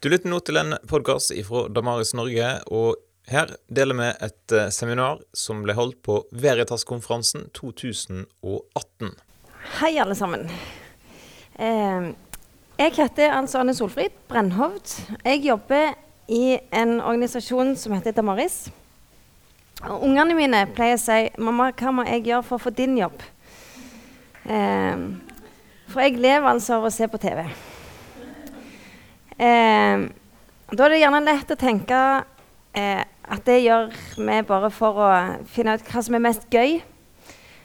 [0.00, 2.96] Du lytter nå til en podkast fra Damaris Norge, og
[3.28, 9.10] her deler vi et eh, seminar som ble holdt på Veritas-konferansen 2018.
[9.76, 10.46] Hei, alle sammen.
[11.60, 14.94] Jeg heter altså Anne Solfrid Brennhovd.
[15.20, 15.92] Jeg jobber
[16.32, 18.70] i en organisasjon som heter Damaris.
[19.84, 22.96] Og ungene mine pleier å si 'Mamma, hva må jeg gjøre for å få din
[22.96, 23.20] jobb?'
[24.48, 24.96] Eh,
[25.92, 27.44] for jeg lever altså av å se på TV.
[29.40, 30.02] Eh,
[30.70, 31.98] da er det gjerne lett å tenke
[32.76, 33.86] eh, at det gjør
[34.18, 35.08] vi bare for å
[35.48, 36.76] finne ut hva som er mest gøy.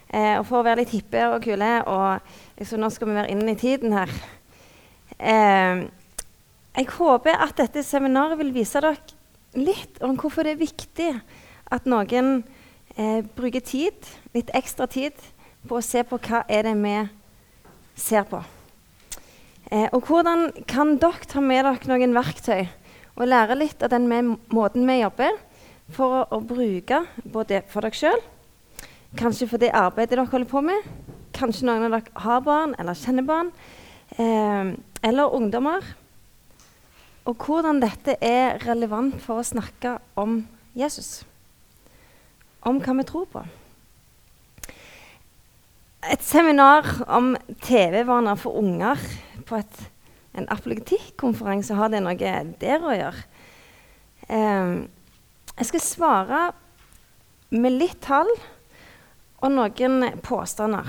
[0.07, 1.71] Eh, og for å være litt hippe og kule.
[1.91, 4.15] Og liksom, nå skal vi være inne i tiden her.
[5.19, 5.83] Eh,
[6.75, 8.95] jeg håper at dette seminaret vil vise dere
[9.55, 11.11] litt om hvorfor det er viktig
[11.75, 12.37] at noen
[12.95, 15.15] eh, bruker tid, litt ekstra tid,
[15.67, 16.99] på å se på hva er det vi
[17.99, 18.43] ser på.
[19.71, 22.67] Eh, og hvordan kan dere ta med dere noen verktøy
[23.15, 25.39] og lære litt av den med, måten vi jobber,
[25.95, 28.21] for å, å, bruke både for dere sjøl,
[29.17, 30.85] kanskje for det arbeidet dere holder på med,
[31.37, 33.51] kanskje noen av dere har barn eller kjenner barn,
[34.17, 34.73] eh,
[35.05, 35.85] eller ungdommer.
[37.25, 40.43] Og hvordan dette er relevant for å snakke om
[40.77, 41.23] Jesus.
[42.61, 43.41] Om hva vi tror på.
[46.05, 47.33] Et seminar om
[47.65, 49.01] TV-vaner for unger
[49.45, 49.79] på et,
[50.35, 53.25] en apologetikkonferanse, har det noe der å gjøre?
[54.25, 54.77] Um,
[55.55, 56.39] jeg skal svare
[57.55, 58.29] med litt tall
[59.45, 60.87] og noen påstander.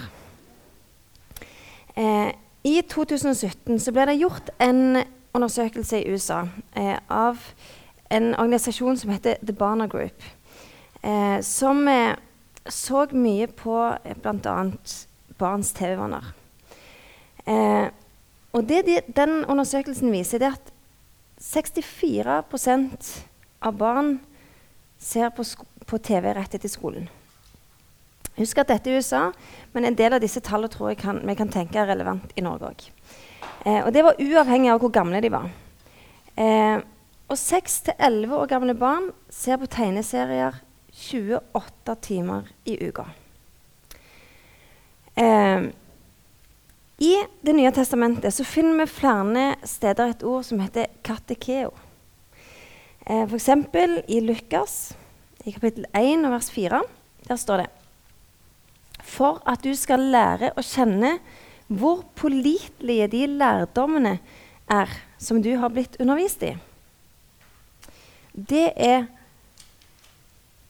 [1.97, 2.33] Eh,
[2.67, 5.03] I 2017 så ble det gjort en
[5.37, 6.43] undersøkelse i USA
[6.77, 7.41] eh, av
[8.13, 10.25] en organisasjon som heter The Barna Group,
[11.03, 12.17] eh, som eh,
[12.67, 14.57] så mye på eh, bl.a.
[15.39, 16.33] barns TV-vaner.
[18.57, 20.73] Og det de, den undersøkelsen viser, er at
[21.43, 23.13] 64%
[23.61, 24.17] av barn
[24.98, 25.45] ser på,
[25.85, 27.11] på TV rett etter skolen.
[28.37, 29.23] Husk at dette er USA,
[29.73, 32.45] men en del av disse tallene tror jeg kan, vi kan tenke er relevant i
[32.45, 32.85] Norge òg.
[33.64, 35.48] Eh, og det var uavhengig av hvor gamle de var.
[36.36, 36.77] Eh,
[37.27, 40.61] og 6-11 år gamle barn ser på tegneserier
[40.97, 43.09] 28 timer i uka.
[45.17, 45.73] Eh,
[46.98, 51.74] i Det nye testamentet så finner vi flere steder et ord som heter katekeo.
[53.07, 53.48] Eh, F.eks.
[54.08, 54.95] i Lukas,
[55.45, 56.80] i kapittel 1 og vers 4.
[57.29, 57.67] Der står det
[59.05, 61.18] For at du skal lære å kjenne
[61.67, 64.17] hvor pålitelige de lærdommene
[64.73, 66.55] er som du har blitt undervist i.
[68.33, 69.06] Det er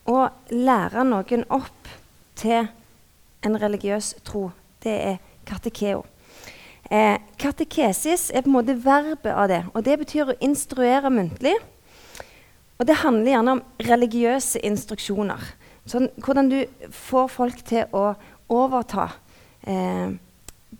[0.07, 1.95] å lære noen opp
[2.39, 2.67] til
[3.47, 4.49] en religiøs tro.
[4.83, 6.05] Det er katekeo.
[6.91, 11.57] Eh, katekesis er på en måte verbet av det, og det betyr å instruere muntlig.
[12.79, 15.43] Og det handler gjerne om religiøse instruksjoner.
[15.89, 16.61] Sånn, hvordan du
[16.95, 18.13] får folk til å
[18.53, 19.09] overta
[19.67, 20.15] eh,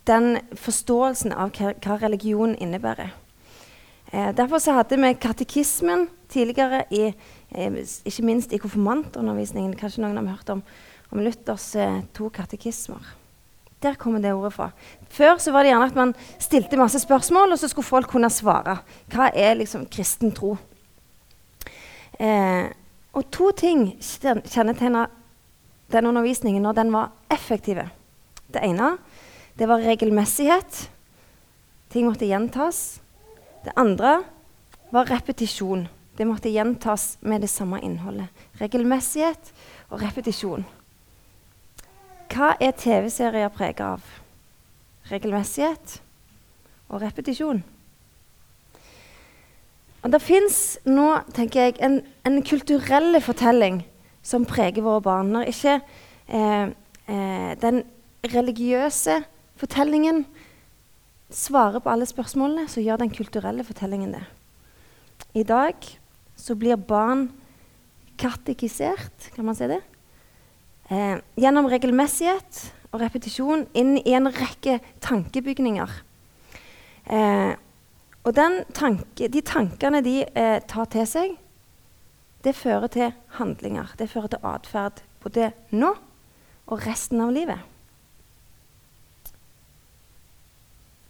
[0.07, 3.15] den forståelsen av hva, religion innebærer.
[4.13, 7.15] Eh, derfor hadde vi katekismen tidligere, i,
[7.51, 9.75] eh, ikke minst i konfirmantundervisningen.
[9.75, 10.63] Kanskje noen har hørt om,
[11.11, 13.26] om Luthers eh, to katekismer.
[13.83, 14.71] Der kommer det ordet fra.
[15.13, 18.31] Før så var det gjerne at man stilte masse spørsmål, og så skulle folk kunne
[18.33, 18.79] svare.
[19.13, 20.55] Hva er liksom kristen tro?
[22.19, 22.73] Eh,
[23.17, 25.07] og to ting kjennetegna
[25.93, 27.83] den undervisningen når den var effektiv.
[28.53, 28.97] Det ene
[29.57, 30.89] det var regelmessighet.
[31.93, 33.01] Ting måtte gjentas.
[33.65, 34.19] Det andre
[34.93, 35.87] var repetisjon.
[36.17, 38.29] Det måtte gjentas med det samme innholdet.
[38.61, 39.53] Regelmessighet
[39.89, 40.65] og repetisjon.
[42.33, 44.05] Hva er TV-serier prega av?
[45.11, 46.01] Regelmessighet
[46.91, 47.63] og repetisjon.
[50.03, 53.81] Og Det fins nå tenker jeg, en, en kulturell fortelling
[54.27, 55.33] som preger våre barn.
[55.35, 55.79] Når ikke
[56.31, 56.69] eh,
[57.11, 57.83] eh, den
[58.27, 59.21] religiøse
[59.59, 60.25] fortellingen
[61.31, 64.23] svarer på alle spørsmålene, så gjør den kulturelle fortellingen det.
[65.35, 65.75] I dag
[66.39, 67.29] så blir barn
[68.19, 69.83] katekisert, kan man si det?
[70.91, 72.63] Eh, gjennom regelmessighet
[72.93, 75.95] og repetisjon inn i en rekke tankebygninger.
[77.07, 77.53] Eh,
[78.27, 78.35] og
[78.75, 81.37] tanke, de tankene de eh, tar til seg,
[82.43, 83.95] det fører til handlinger.
[83.99, 85.93] Det fører til atferd både nå
[86.67, 87.63] og resten av livet.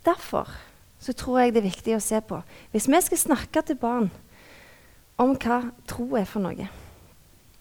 [0.04, 0.52] Derfor
[1.00, 2.38] så tror jeg det er viktig å se på
[2.72, 4.08] Hvis vi skal snakke til barn
[5.20, 6.68] om hva tro er for noe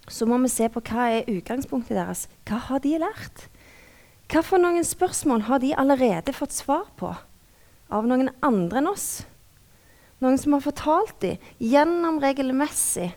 [0.07, 2.25] så må vi se på hva er utgangspunktet deres.
[2.45, 3.47] Hva har de lært?
[4.29, 7.11] Hva for noen spørsmål har de allerede fått svar på
[7.93, 9.09] av noen andre enn oss?
[10.23, 13.11] Noen som har fortalt dem gjennom regelmessig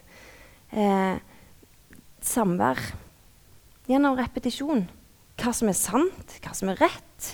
[0.75, 1.17] eh,
[2.25, 2.81] samvær.
[3.89, 4.85] Gjennom repetisjon.
[5.39, 7.29] Hva som er sant, hva som er rett,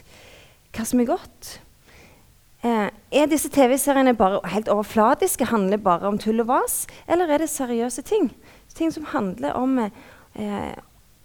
[0.76, 1.56] hva som er godt.
[2.66, 6.86] Eh, er disse TV-seriene bare helt overflatiske, handler bare om tull og vas?
[7.10, 8.30] Eller er det seriøse ting?
[8.76, 10.74] Ting som handler om, eh,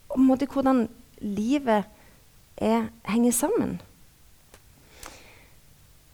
[0.08, 0.88] om hvordan
[1.20, 1.85] livet
[2.56, 3.81] er, henger sammen?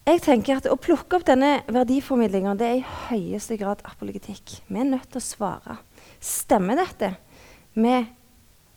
[0.06, 4.62] Jeg tenker at Å plukke opp denne verdiformidlinga er i høyeste grad apologetikk.
[4.69, 5.79] Vi er nødt til å svare.
[6.21, 7.17] Stemmer dette
[7.75, 8.06] med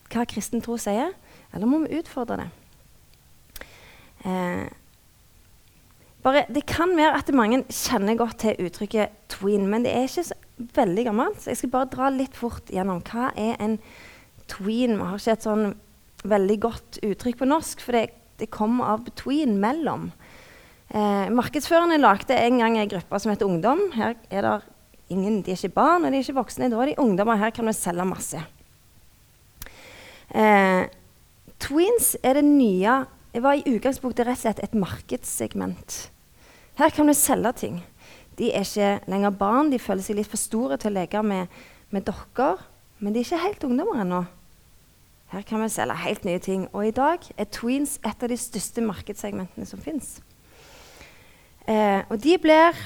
[0.10, 1.14] hva kristen tro sier,
[1.54, 2.50] eller må vi utfordre det?
[4.26, 4.66] Eh,
[6.26, 10.24] bare, det kan være at mange kjenner godt til uttrykket 'tween', men det er ikke
[10.24, 10.36] så
[10.76, 11.42] veldig gammelt.
[11.42, 13.02] Så jeg skal bare dra litt fort gjennom.
[13.08, 13.78] Hva er en
[14.52, 14.98] tween?
[14.98, 15.74] Vi har ikke et sånn
[16.28, 18.10] veldig godt uttrykk på norsk, for det,
[18.42, 20.12] det kommer av 'between', mellom.
[20.90, 23.92] Eh, markedsførerne lagde en gang en gruppe som heter Ungdom.
[23.94, 24.62] Her er det
[25.10, 26.70] ingen, De er ikke barn og de er ikke voksne.
[26.70, 27.38] Da er de ungdommer.
[27.38, 28.42] Her kan vi selge masse.
[30.30, 30.86] Eh,
[31.60, 36.10] tweens er det nye Det var i utgangspunktet rett og slett et markedssegment.
[36.80, 37.84] Her kan du selge ting.
[38.40, 39.72] De er ikke lenger barn.
[39.72, 41.52] De føler seg litt for store til å leke med,
[41.92, 42.62] med dokker.
[43.00, 44.24] Men de er ikke helt ungdommer ennå.
[45.30, 46.66] Her kan vi selge helt nye ting.
[46.74, 50.18] Og i dag er tweens et av de største markedssegmentene som fins.
[51.70, 52.80] Eh, og de blir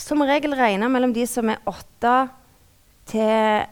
[0.00, 2.16] som regel regna mellom de som er åtte
[3.12, 3.68] til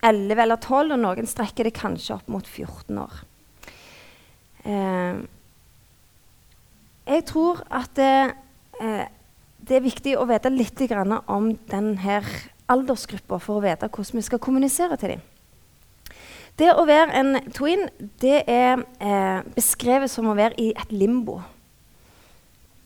[0.00, 3.20] 11 eller 12, og noen strekker det kanskje opp mot 14 år.
[4.64, 5.20] Eh,
[7.10, 9.04] jeg tror at eh,
[9.70, 10.80] det, er viktig å vite litt
[11.30, 12.22] om denne
[12.70, 15.22] aldersgruppa for å vite hvordan vi skal kommunisere til dem.
[16.58, 17.86] Det å være en twin
[18.20, 21.38] det er eh, beskrevet som å være i et limbo.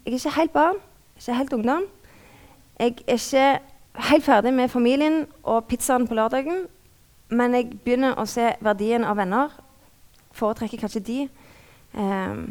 [0.05, 0.79] Jeg er ikke helt barn,
[1.17, 1.87] ikke helt ungdom.
[2.79, 3.47] Jeg er ikke
[4.11, 6.67] helt ferdig med familien og pizzaen på lørdagen.
[7.33, 9.57] Men jeg begynner å se verdien av venner.
[10.37, 11.19] Foretrekker kanskje de.
[11.97, 12.45] Eh,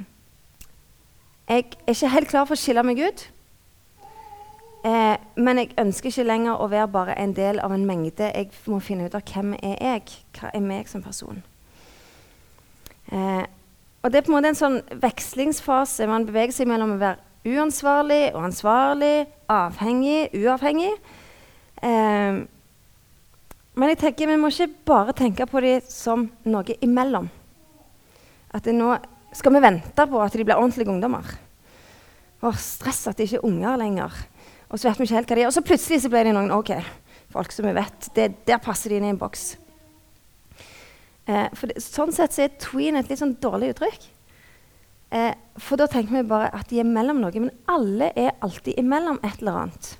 [1.47, 3.27] jeg er ikke helt klar for å skille meg ut.
[4.83, 8.27] Eh, men jeg ønsker ikke lenger å være bare en del av en mengde.
[8.35, 11.43] Jeg må finne ut av hvem er jeg Hva er meg som person?
[13.11, 13.45] Eh,
[14.03, 16.07] og Det er på en måte en sånn vekslingsfase.
[16.07, 20.93] Man beveger seg mellom å være Uansvarlig og ansvarlig, avhengig, uavhengig.
[21.83, 22.43] Eh,
[23.73, 27.27] men jeg tenker vi må ikke bare tenke på dem som noe imellom.
[28.55, 28.93] At nå
[29.35, 31.33] skal vi vente på at de blir ordentlige ungdommer.
[32.43, 34.23] Og stress at de ikke er unger lenger.
[34.73, 35.49] Og så vet vi ikke helt hva de er.
[35.51, 36.71] Og så plutselig så ble de noen ok,
[37.33, 38.09] folk som vi vet.
[38.17, 39.51] Det, der passer de inn i en boks.
[41.29, 44.07] Eh, for det, sånn sett så er tween et litt sånn dårlig uttrykk.
[45.13, 45.29] Eh,
[45.61, 47.45] for da tenker vi bare at de er mellom noe.
[47.45, 49.93] Men alle er alltid imellom et eller annet.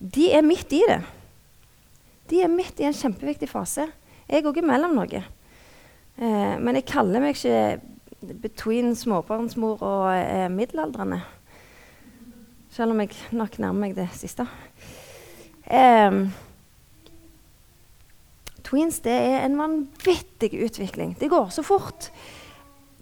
[0.00, 1.00] De er midt i det.
[2.30, 3.88] De er midt i en kjempeviktig fase.
[4.30, 5.24] Jeg òg er mellom noe.
[6.20, 11.22] Eh, men jeg kaller meg ikke between småbarnsmor og eh, middelaldrende.
[12.70, 14.46] Selv om jeg nok nærmer meg det siste.
[15.66, 16.28] Um,
[18.66, 21.16] tweens det er en vanvittig utvikling.
[21.18, 22.10] Det går så fort.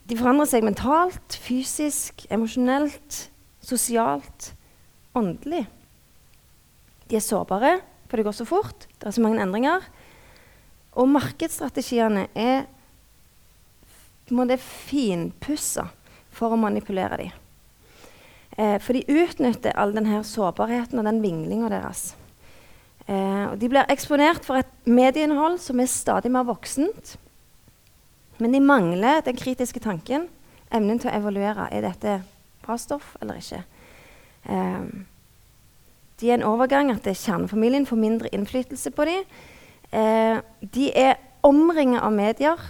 [0.09, 3.29] De forandrer seg mentalt, fysisk, emosjonelt,
[3.61, 4.55] sosialt,
[5.17, 5.67] åndelig.
[7.09, 7.75] De er sårbare,
[8.09, 8.89] for det går så fort.
[8.97, 9.85] Det er så mange endringer.
[10.97, 12.65] Og markedsstrategiene er
[14.29, 15.85] finpussa
[16.33, 17.37] for å manipulere dem.
[18.59, 22.13] Eh, for de utnytter all denne sårbarheten og den vinglinga deres.
[23.07, 27.17] Eh, og de blir eksponert for et medieinnhold som er stadig mer voksent
[28.39, 30.29] men de mangler den kritiske tanken,
[30.75, 31.69] evnen til å evaluere.
[31.75, 32.21] Er dette
[32.63, 33.65] bra stoff eller ikke?
[34.49, 34.85] Eh,
[36.19, 39.27] de er en overgang at kjernefamilien får mindre innflytelse på dem.
[39.91, 42.63] Eh, de er omringet av medier.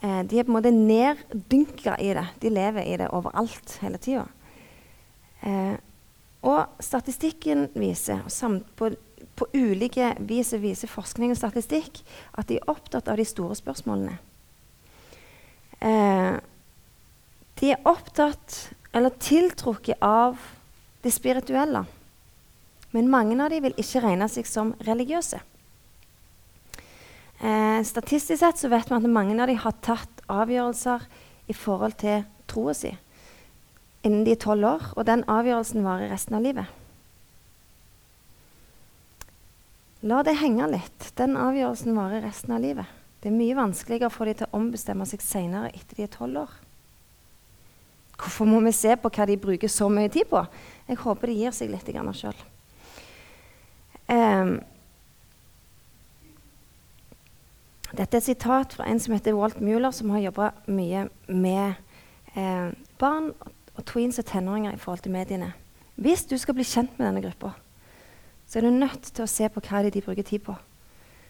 [0.00, 2.26] Eh, de er på en måte neddynka i det.
[2.40, 4.24] De lever i det overalt hele tida.
[5.42, 5.76] Uh,
[6.46, 8.92] og statistikken viser, samt på,
[9.34, 12.02] på ulike vis viser forskning og statistikk,
[12.38, 14.18] at de er opptatt av de store spørsmålene.
[15.78, 16.38] Eh,
[17.58, 18.58] de er opptatt
[18.94, 20.38] eller tiltrukket av
[21.02, 21.84] det spirituelle.
[22.94, 25.42] Men mange av dem vil ikke regne seg som religiøse.
[27.38, 31.04] Eh, statistisk sett så vet vi at mange av dem har tatt avgjørelser
[31.50, 32.94] i forhold til troa si
[34.06, 36.76] innen de er tolv år, og den avgjørelsen varer resten av livet.
[40.06, 41.10] La det henge litt.
[41.18, 42.86] Den avgjørelsen varer resten av livet.
[43.18, 46.12] Det er mye vanskeligere å få dem til å ombestemme seg senere etter de er
[46.12, 46.52] tolv år.
[48.18, 50.42] Hvorfor må vi se på hva de bruker så mye tid på?
[50.88, 52.38] Jeg håper de gir seg litt sjøl.
[54.08, 54.56] Um,
[57.92, 61.74] dette er et sitat fra en som heter Walt Mueller, som har jobba mye med
[62.34, 65.52] eh, barn og, og tweens og tenåringer i forhold til mediene.
[65.98, 67.54] Hvis du skal bli kjent med denne gruppa,
[68.48, 70.54] så er du nødt til å se på hva de bruker tid på.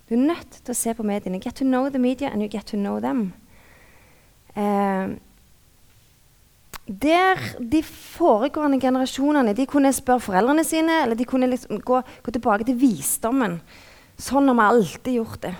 [0.08, 1.40] Du er nødt til å se på mediene.
[1.40, 3.32] Get to know the media and you get to know them.
[4.56, 5.16] Eh,
[6.88, 12.32] der de foregående generasjonene de kunne spørre foreldrene sine, eller de kunne liksom gå, gå
[12.32, 13.58] tilbake til visdommen.
[14.16, 15.52] Sånn har vi alltid gjort det.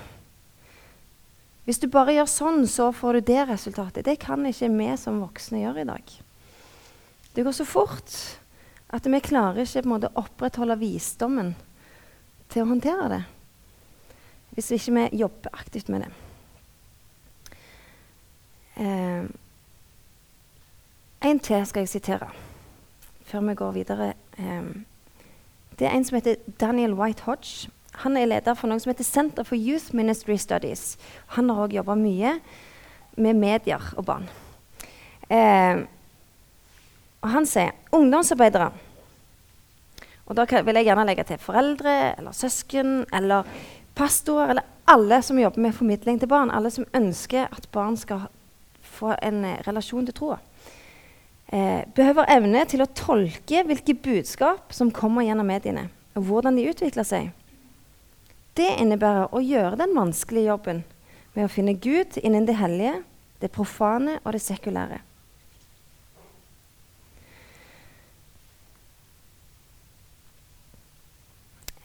[1.69, 4.07] Hvis du bare gjør sånn, så får du det resultatet.
[4.07, 6.17] Det kan ikke vi som voksne gjøre i dag.
[7.39, 8.15] Det går så fort
[8.91, 11.53] at vi klarer ikke å opprettholde visdommen
[12.51, 13.19] til å håndtere det.
[14.57, 16.09] Hvis vi ikke jobber aktivt med det.
[18.83, 19.29] Eh,
[21.31, 22.27] en til skal jeg sitere
[23.29, 24.09] før vi går videre.
[24.35, 24.67] Eh,
[25.79, 27.71] det er en som heter Daniel White Hodge.
[28.03, 30.97] Han er leder for noe som heter Center for Youth Ministry Studies.
[31.39, 32.35] Han har òg jobba mye
[33.15, 34.27] med medier og barn.
[35.31, 35.87] Um,
[37.23, 38.71] og han sier ungdomsarbeidere
[40.29, 43.49] Og da vil jeg gjerne legge til foreldre eller søsken eller
[43.97, 46.51] pastorer eller alle som jobber med formidling til barn.
[46.51, 48.29] Alle som ønsker at barn skal
[48.83, 50.39] få en eh, relasjon til troa
[51.53, 56.69] eh, behøver evne til å tolke hvilke budskap som kommer gjennom mediene, og hvordan de
[56.71, 57.33] utvikler seg.
[58.59, 60.83] Det innebærer å gjøre den vanskelige jobben
[61.37, 63.03] med å finne Gud innen det hellige,
[63.39, 64.99] det profane og det sekulære.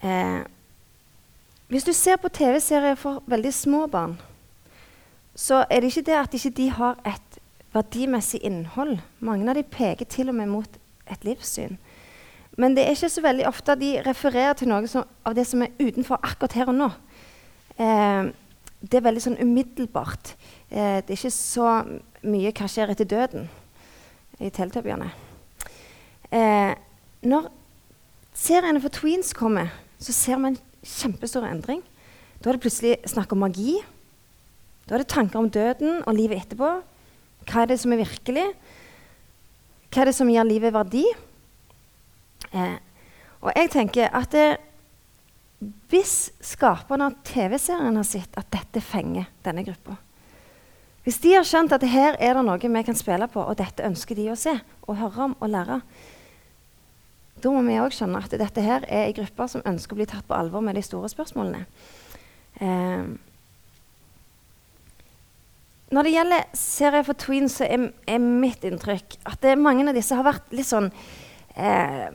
[0.03, 0.43] Eh,
[1.67, 4.17] hvis du ser på TV-serier for veldig små barn,
[5.35, 7.39] så er det ikke det at ikke de har et
[7.73, 8.99] verdimessig innhold.
[9.19, 10.77] Mange av de peker til og med mot
[11.09, 11.77] et livssyn.
[12.57, 15.63] Men det er ikke så veldig ofte de refererer til noe som, av det som
[15.65, 16.89] er utenfor akkurat her og nå.
[17.81, 18.29] Eh,
[18.83, 20.35] det er veldig sånn umiddelbart.
[20.69, 21.69] Eh, det er ikke så
[22.21, 23.49] mye 'hva skjer etter døden'
[24.39, 25.09] i Teletubbyene.
[26.31, 26.75] Eh,
[27.23, 27.49] når
[28.33, 29.71] seriene for tweens kommer,
[30.03, 31.81] så ser vi en kjempestor endring.
[32.43, 33.77] Da er det plutselig snakk om magi.
[34.87, 36.71] Da er det tanker om døden og livet etterpå.
[37.47, 38.49] Hva er det som er virkelig?
[39.93, 41.05] Hva er det som gir livet verdi?
[42.51, 42.77] Eh,
[43.43, 44.47] og jeg tenker at det,
[45.91, 49.95] hvis skaperne av TV-serien har sett at dette fenger denne gruppa
[51.05, 53.85] Hvis de har skjønt at her er det noe vi kan spille på, og dette
[53.87, 54.57] ønsker de å se
[54.87, 55.79] og høre om og lære,
[57.43, 60.07] da må vi òg skjønne at dette her er ei gruppe som ønsker å bli
[60.09, 61.65] tatt på alvor med de store spørsmålene.
[62.63, 63.05] Eh,
[65.93, 70.15] når det gjelder serier for tweens, så er, er, mitt inntrykk at mange av disse
[70.17, 70.89] har vært litt sånn
[71.59, 72.09] eh,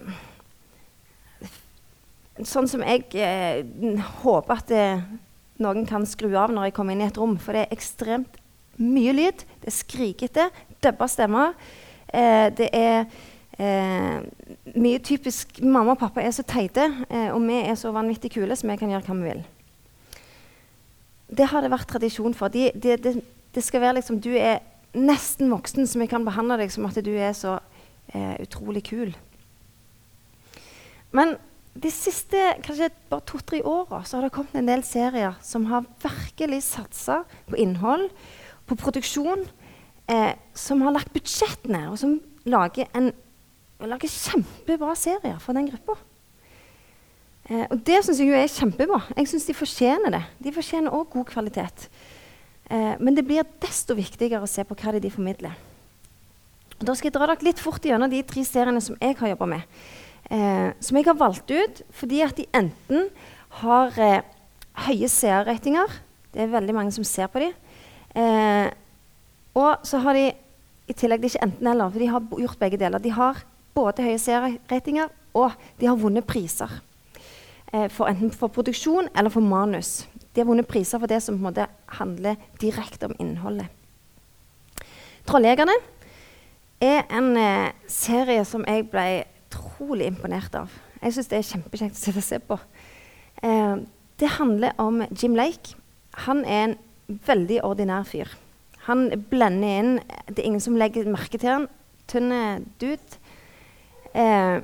[2.38, 3.64] Sånn som jeg eh,
[4.23, 4.82] håper at det,
[5.58, 7.32] noen kan skru av når jeg kommer inn i et rom.
[7.42, 8.37] For det er ekstremt
[8.78, 9.42] mye lyd.
[9.58, 10.44] Det er skrikete,
[10.78, 11.56] dubba stemmer.
[12.06, 13.08] Eh, det er
[13.58, 14.23] eh,
[14.76, 18.56] mye typisk Mamma og pappa er så teite, eh, og vi er så vanvittig kule,
[18.56, 19.42] så vi kan gjøre hva vi vil.
[21.38, 22.52] Det har det vært tradisjon for.
[22.52, 23.14] De, de, de,
[23.54, 24.62] det skal være liksom Du er
[24.96, 27.58] nesten voksen, så vi kan behandle deg som at du er så
[28.14, 29.12] eh, utrolig kul.
[31.12, 31.37] Men
[31.78, 36.62] de siste kanskje bare to-tre åra har det kommet en del serier som har virkelig
[36.66, 38.08] satsa på innhold,
[38.66, 39.44] på produksjon,
[40.10, 43.12] eh, som har lagt budsjettene, og som lager, en,
[43.87, 45.94] lager kjempebra serier for den gruppa.
[47.49, 49.00] Eh, og det syns jeg jo er kjempebra.
[49.16, 50.25] Jeg syns de fortjener det.
[50.42, 51.87] De fortjener òg god kvalitet.
[52.68, 55.54] Eh, men det blir desto viktigere å se på hva det er de formidler.
[56.78, 59.49] Da skal jeg dra dere litt fort gjennom de tre seriene som jeg har jobba
[59.54, 59.78] med.
[60.30, 63.08] Eh, som jeg har valgt ut fordi at de enten
[63.62, 64.26] har eh,
[64.85, 65.88] høye seerratinger
[66.35, 67.54] Det er veldig mange som ser på dem.
[68.12, 68.68] Eh,
[69.56, 70.26] og så har de
[70.88, 73.00] i tillegg det er ikke enten-eller, for de har gjort begge deler.
[73.00, 73.40] De har
[73.78, 76.70] både høye seerratinger og de har vunnet priser.
[77.73, 80.08] Eh, for enten for produksjon eller for manus.
[80.32, 81.68] De har vunnet priser for det som på en måte
[81.99, 83.68] handler direkte om innholdet.
[85.26, 85.76] 'Trolljegerne'
[86.80, 90.73] er en eh, serie som jeg ble utrolig imponert av.
[91.02, 92.58] Jeg syns det er kjempekjekt å se på.
[93.42, 93.76] Eh,
[94.18, 95.76] det handler om Jim Lake.
[96.25, 96.78] Han er en
[97.26, 98.32] veldig ordinær fyr.
[98.88, 101.68] Han blender inn Det er ingen som legger merke til han.
[102.08, 103.20] Tynne dude.
[104.18, 104.58] Eh,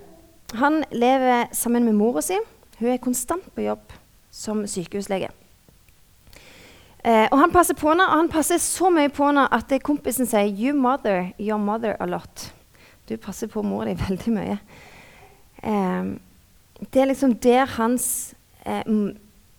[0.58, 2.38] han lever sammen med mora si.
[2.78, 3.94] Hun er konstant på jobb
[4.34, 5.30] som sykehuslege.
[7.04, 10.26] Eh, og han passer på henne, og han passer så mye på henne at kompisen
[10.26, 12.50] sier 'You mother your mother a lot'.
[13.08, 14.58] Du passer på mora di veldig mye.
[15.62, 16.04] Eh,
[16.92, 18.34] det er liksom der hans
[18.66, 18.82] eh,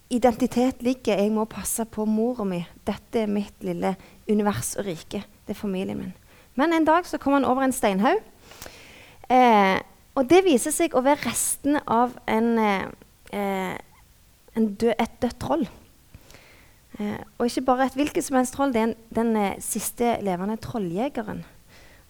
[0.10, 1.18] identitet ligger.
[1.18, 2.66] Jeg må passe på mora mi.
[2.88, 3.96] Dette er mitt lille
[4.30, 5.24] univers og rike.
[5.48, 6.14] Det er familien min.
[6.56, 8.18] Men en dag så kom han over en steinhaug.
[9.32, 9.80] Eh,
[10.16, 12.86] og det viser seg å være restene av en, eh,
[13.34, 13.76] eh
[14.56, 15.66] en død, et dødt troll.
[17.00, 20.14] Eh, og ikke bare et hvilket som helst troll, det er en, den eh, siste
[20.24, 21.44] levende trolljegeren.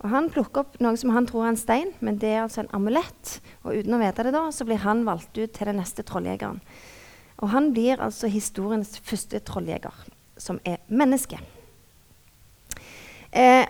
[0.04, 2.62] Og Han plukker opp noe som han tror er en stein, men det er altså
[2.62, 3.40] en amulett.
[3.64, 6.60] Og uten å vite det da, så blir han valgt ut til den neste trolljegeren.
[7.42, 9.96] Og han blir altså historiens første trolljeger,
[10.38, 11.40] som er menneske.
[13.34, 13.66] Eh,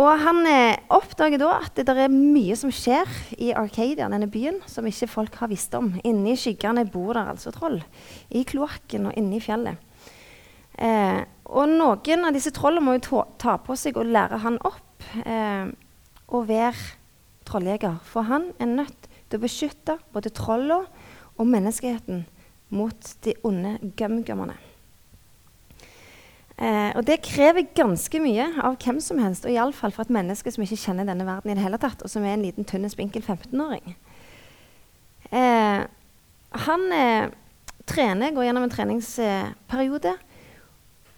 [0.00, 4.60] og han eh, oppdager da at det er mye som skjer i Arcadia, denne byen,
[4.70, 5.92] som ikke folk har visst om.
[6.06, 7.80] Inni skyggene bor der altså troll.
[8.32, 9.76] I kloakken og inne i fjellet.
[10.80, 15.04] Eh, og noen av disse trollene må jo ta på seg og lære han opp
[15.26, 15.68] eh,
[16.30, 16.96] å være
[17.50, 18.00] trolljeger.
[18.06, 20.86] For han er nødt til å beskytte både trollene
[21.36, 22.24] og menneskeheten
[22.72, 24.56] mot de onde gumgummene.
[26.60, 30.52] Eh, og det krever ganske mye av hvem som helst, og iallfall for et menneske
[30.52, 32.84] som ikke kjenner denne verden i det hele tatt, og som er en liten, tynn,
[32.92, 33.94] spinkel 15-åring.
[35.32, 35.86] Eh,
[36.66, 37.32] han eh,
[37.88, 40.14] trener, går gjennom en treningsperiode,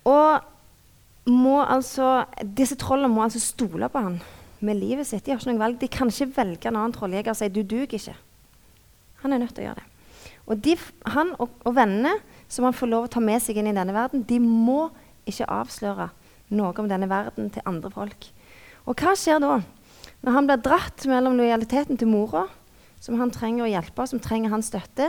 [0.07, 0.49] og
[1.31, 4.17] må altså Disse trollene må altså stole på han
[4.63, 5.25] med livet sitt.
[5.25, 5.79] De har ikke noe valg.
[5.79, 8.19] De kan ikke velge en annen trolljeger og si 'du duger ikke'.
[9.23, 9.87] Han er nødt til å gjøre det.
[10.47, 12.15] Og de, han og, og vennene
[12.49, 14.91] som han får lov å ta med seg inn i denne verden, de må
[15.29, 16.11] ikke avsløre
[16.53, 18.29] noe om denne verden til andre folk.
[18.87, 19.61] Og hva skjer da?
[20.23, 22.47] Når han blir dratt mellom lojaliteten til mora,
[23.03, 25.09] som han trenger å hjelpe, som trenger hans støtte,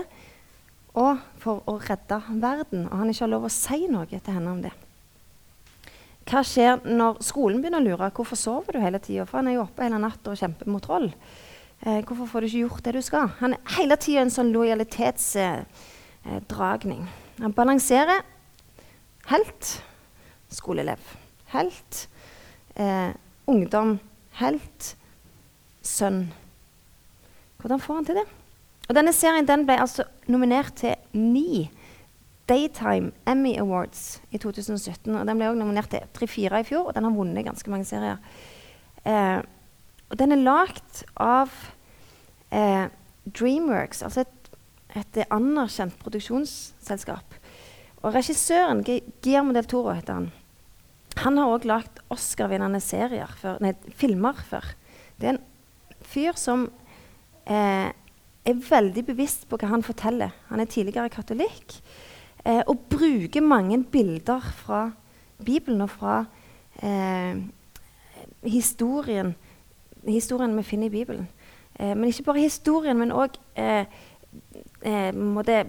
[0.94, 4.52] og for å redde verden, og han ikke har lov å si noe til henne
[4.52, 4.74] om det.
[6.30, 8.16] Hva skjer når skolen begynner å lure?
[8.16, 9.26] Hvorfor sover du hele tida?
[9.28, 11.10] For han er jo oppe hele natta og kjemper mot troll.
[11.84, 13.26] Eh, hvorfor får du ikke gjort det du skal?
[13.42, 17.02] Han er hele tida en sånn lojalitetsdragning.
[17.04, 17.10] Eh,
[17.44, 18.20] han balanserer
[19.34, 19.62] helt
[20.56, 21.02] skoleelev.
[21.54, 22.08] Helt.
[22.76, 23.12] Eh,
[23.48, 23.98] ungdom.
[24.40, 24.96] Helt.
[25.84, 26.26] Sønn.
[27.62, 28.28] Hvordan får han til det?
[28.90, 31.70] Og Denne serien den ble altså nominert til ni
[32.50, 35.16] Daytime Emmy Awards i 2017.
[35.16, 37.88] og Den ble også nominert til tre-fire i fjor, og den har vunnet ganske mange
[37.88, 38.20] serier.
[39.06, 39.40] Eh,
[40.10, 41.50] og Den er lagd av
[42.52, 42.92] eh,
[43.26, 44.52] Dreamworks, altså et,
[45.00, 47.40] et anerkjent produksjonsselskap.
[48.04, 50.32] Og Regissøren, Guillermo del Toro, heter han.
[51.22, 52.82] Han har òg lagd Oscar-vinnende
[53.98, 54.66] filmer før.
[55.20, 55.44] Det er en
[56.10, 56.66] fyr som
[57.46, 57.92] eh,
[58.44, 60.34] er veldig bevisst på hva han forteller.
[60.50, 61.78] Han er tidligere katolikk
[62.46, 64.88] eh, og bruker mange bilder fra
[65.44, 66.18] Bibelen og fra
[66.82, 67.40] eh,
[68.44, 69.34] historien,
[70.08, 71.30] historien vi finner i Bibelen.
[71.80, 73.86] Eh, men ikke bare historien, men òg eh,
[74.82, 75.66] eh,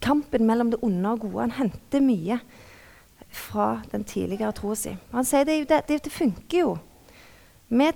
[0.00, 1.48] kampen mellom det onde og gode.
[1.48, 2.40] Han henter mye
[3.30, 4.96] fra den tidligere troa si.
[5.12, 6.74] Han sier det, det, det, det funker jo.
[7.70, 7.90] Vi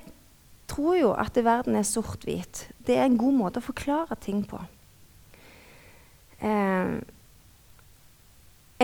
[0.71, 2.69] tror jo at verden er sort-hvit.
[2.87, 4.61] Det er en god måte å forklare ting på.
[6.41, 6.97] Eh,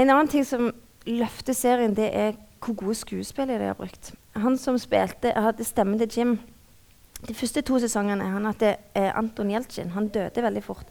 [0.00, 0.70] en annen ting som
[1.06, 4.12] løfter serien, det er hvor gode skuespillere de har brukt.
[4.36, 6.38] Han som spilte, hadde stemmen til Jim
[7.28, 9.92] de første to sesongene han hadde eh, Anton Jeltsin.
[9.96, 10.88] Han døde veldig fort.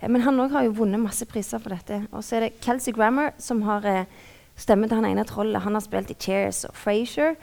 [0.00, 2.02] Eh, men han òg har jo vunnet masse priser for dette.
[2.12, 4.08] Og så er det Kelsey Grammer som har eh,
[4.56, 5.62] stemmen til han ene trollet.
[5.64, 7.36] Han har spilt i Cheers og Frasier.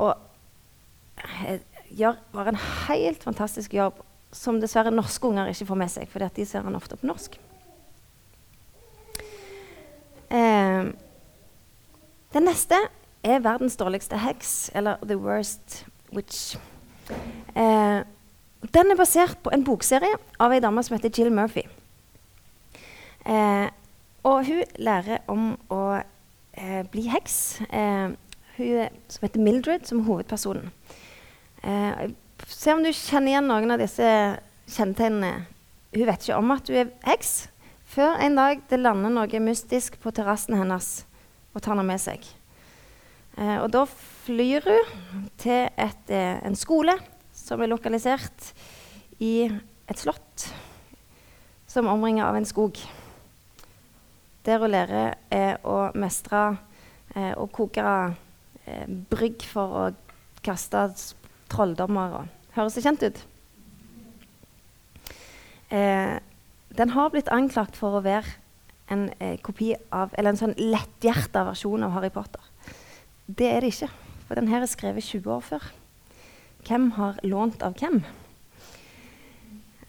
[0.00, 0.14] Og
[1.46, 4.00] eh, gjør bare en helt fantastisk jobb
[4.32, 7.36] som dessverre norske unger ikke får med seg, for de ser han ofte på norsk.
[10.30, 10.90] Eh,
[12.30, 12.78] den neste
[13.26, 15.82] er verdens dårligste heks, eller The Worst
[16.14, 16.56] Witch.
[17.58, 18.00] Eh,
[18.74, 21.66] den er basert på en bokserie av ei dame som heter Jill Murphy.
[23.26, 23.66] Eh,
[24.22, 25.82] og hun lærer om å
[26.60, 27.60] eh, bli heks.
[27.68, 28.12] Eh,
[28.60, 30.70] hun som heter Mildred, som hovedpersonen.
[31.62, 32.10] Eh,
[32.46, 34.10] se om du kjenner igjen noen av disse
[34.70, 35.46] kjennetegnene.
[35.96, 37.48] Hun vet ikke om at hun er heks,
[37.90, 41.00] før en dag det lander noe mystisk på terrassen hennes
[41.50, 42.22] og tar henne med seg.
[43.38, 46.94] Eh, og da flyr hun til et, eh, en skole
[47.34, 48.52] som er lokalisert
[49.18, 50.50] i et slott
[51.70, 52.78] som omringer av en skog.
[54.46, 56.56] Der hun lærer er å mestre
[57.14, 59.84] eh, og koke eh, brygg for å
[60.44, 60.86] kaste
[61.52, 62.22] trolldommer.
[62.56, 63.20] Høres det kjent ut?
[65.70, 66.16] Eh,
[66.78, 68.38] den har blitt anklagt for å være
[68.90, 72.42] en eh, kopi av, eller en sånn letthjerta versjon av Harry Potter.
[73.26, 73.90] Det er det ikke,
[74.26, 75.70] for den her er skrevet 20 år før.
[76.66, 78.02] Hvem har lånt av hvem?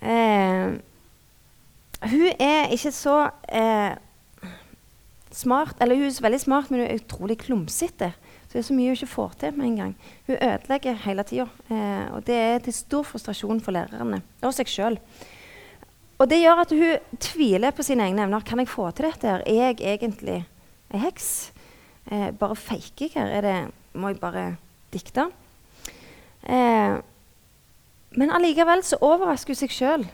[0.02, 0.78] Eh,
[2.12, 3.18] hun er ikke så
[3.50, 3.98] eh,
[5.36, 8.12] smart, eller hun er veldig smart, men hun er utrolig klumsete.
[8.48, 9.92] Så det er så mye hun ikke får til med en gang.
[10.28, 11.46] Hun ødelegger hele tida.
[11.72, 14.98] Eh, og det er til stor frustrasjon for lærerne og seg sjøl.
[16.22, 18.44] Og det gjør at hun tviler på sine egne evner.
[18.46, 19.28] Kan jeg få til dette?
[19.28, 19.46] her?
[19.48, 20.42] Er jeg egentlig
[20.92, 21.52] ei heks?
[22.12, 23.42] Eh, bare faker jeg her?
[23.42, 23.56] Det,
[23.94, 24.46] må jeg bare
[24.94, 25.30] dikte?
[26.44, 27.00] Eh,
[28.20, 30.10] men allikevel så overrasker hun seg sjøl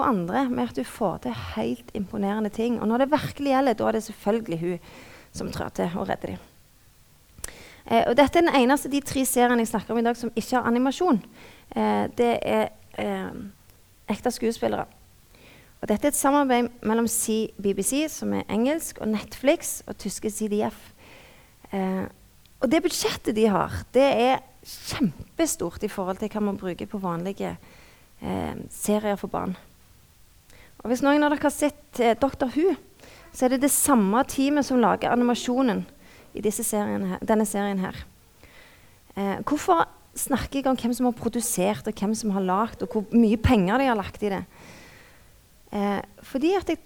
[0.00, 2.80] og andre med at hun får til helt imponerende ting.
[2.80, 4.78] Og når det virkelig gjelder, da er det selvfølgelig hun
[5.32, 6.42] som trår til og redder dem.
[7.90, 10.16] Eh, og dette er den eneste av de tre seriene jeg snakker om i dag
[10.16, 11.20] som ikke har animasjon.
[11.76, 13.32] Eh, det er eh,
[14.08, 14.86] ekte skuespillere.
[15.82, 20.30] Og dette er et samarbeid mellom C BBC, som er engelsk, og Netflix og tyske
[20.32, 20.78] CDF.
[21.72, 22.06] Eh,
[22.64, 27.00] og det budsjettet de har, det er kjempestort i forhold til hva man bruker på
[27.02, 27.50] vanlige
[28.22, 29.52] eh, serier for barn.
[30.84, 32.50] Og Hvis noen av dere har sett eh, Dr.
[32.52, 32.74] Who,
[33.32, 35.86] så er det det samme teamet som lager animasjonen
[36.36, 37.96] i seriene, denne serien her.
[39.16, 42.92] Eh, hvorfor snakker jeg om hvem som har produsert, og hvem som har lagd, og
[42.92, 44.42] hvor mye penger de har lagt i det?
[45.72, 46.82] Eh, fordi at jeg,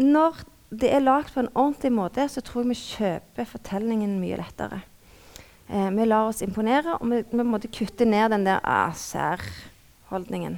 [0.00, 0.40] når
[0.72, 4.80] det er lagd på en ordentlig måte, så tror jeg vi kjøper fortellingen mye lettere.
[5.68, 10.56] Eh, vi lar oss imponere, og vi, vi måtte kutte ned den der ah, særholdningen.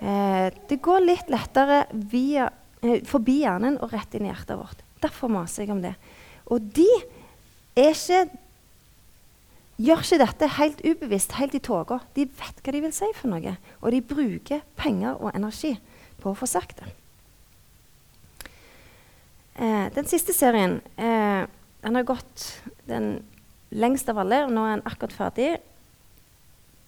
[0.00, 2.50] Eh, det går litt lettere via,
[2.82, 4.82] eh, forbi hjernen og rett inn i hjertet vårt.
[5.00, 5.94] Derfor maser jeg om det.
[6.46, 6.88] Og de
[7.76, 8.28] ikke,
[9.76, 12.00] gjør ikke dette helt ubevisst, helt i tåka.
[12.14, 15.74] De vet hva de vil si for noe, og de bruker penger og energi
[16.20, 16.92] på å få sagt det.
[19.56, 21.46] Eh, den siste serien eh,
[21.80, 23.24] den har gått den
[23.72, 25.50] lengst av alle, nå er den akkurat ferdig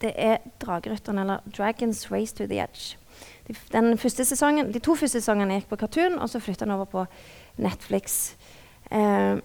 [0.01, 2.97] det er Dragerytteren, eller Dragons Race to the Edge.
[3.49, 3.55] De,
[4.25, 7.05] sesongen, de to første sesongene gikk på Cartoon, og så flytta den over på
[7.57, 8.35] Netflix.
[8.91, 9.41] Eh,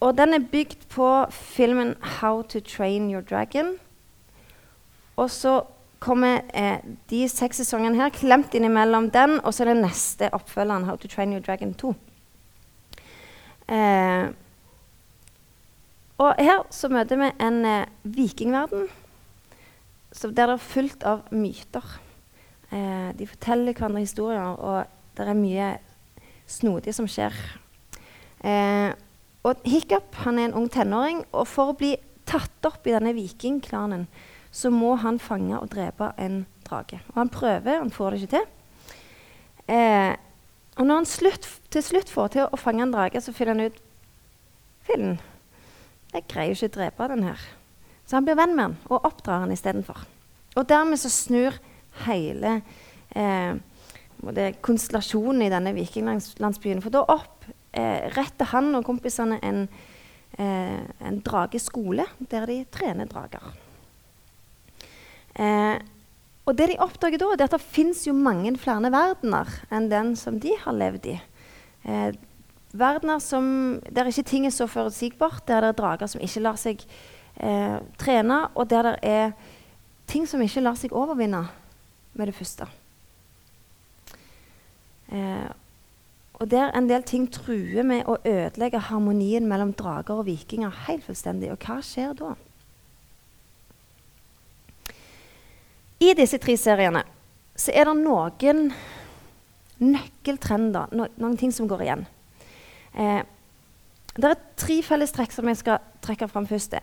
[0.00, 3.78] og den er bygd på filmen 'How to Train Your Dragon'.
[5.16, 5.62] Og så
[5.98, 6.78] kommer eh,
[7.10, 11.08] de seks sesongene her klemt innimellom den, og så er det neste oppfølgeren, 'How to
[11.08, 11.94] Train Your Dragon 2'.
[13.74, 14.28] Eh,
[16.18, 18.88] og her så møter vi en eh, vikingverden
[20.12, 21.84] så der det er fullt av myter.
[22.70, 24.86] Eh, de forteller hverandre historier, og
[25.18, 25.70] det er mye
[26.50, 27.34] snodig som skjer.
[28.42, 28.90] Eh,
[29.46, 31.94] og Hiccup han er en ung tenåring, og for å bli
[32.28, 34.06] tatt opp i denne vikingklanen
[34.50, 36.98] så må han fange og drepe en drage.
[37.12, 38.48] Og han prøver, han får det ikke til.
[39.70, 40.12] Eh,
[40.78, 43.70] og når han slutt, til slutt får til å fange en drage, så finner han
[43.70, 43.86] ut
[44.88, 45.18] Fillen,
[46.10, 47.42] jeg greier ikke å drepe den her.
[48.10, 50.00] Så han blir venn med han og oppdrar han istedenfor.
[50.58, 51.54] Og dermed så snur
[52.08, 52.56] hele
[53.14, 53.54] eh,
[54.66, 56.82] konstellasjonen i denne vikinglandsbyen.
[56.82, 59.60] For da oppretter eh, han og kompisene en,
[60.42, 63.46] eh, en drageskole der de trener drager.
[65.38, 65.78] Eh,
[66.50, 70.42] og det de oppdager da, er at det fins mange flere verdener enn den som
[70.42, 71.16] de har levd i.
[71.86, 72.10] Eh,
[72.74, 76.58] verdener som, der ikke ting er så forutsigbart, der det er drager som ikke lar
[76.58, 77.09] seg eh,
[78.00, 79.32] trene, og der det er
[80.10, 81.44] ting som ikke lar seg overvinne
[82.12, 82.66] med det første.
[85.10, 85.48] Eh,
[86.40, 91.04] og der en del ting truer med å ødelegge harmonien mellom drager og vikinger helt
[91.04, 91.50] fullstendig.
[91.52, 92.32] Og hva skjer da?
[96.00, 97.04] I disse tre seriene
[97.60, 98.70] så er det noen
[99.80, 102.06] nøkkeltrender, no, noen ting som går igjen.
[102.96, 103.20] Eh,
[104.16, 106.78] det er tre fellestrekk som jeg skal trekke fram først.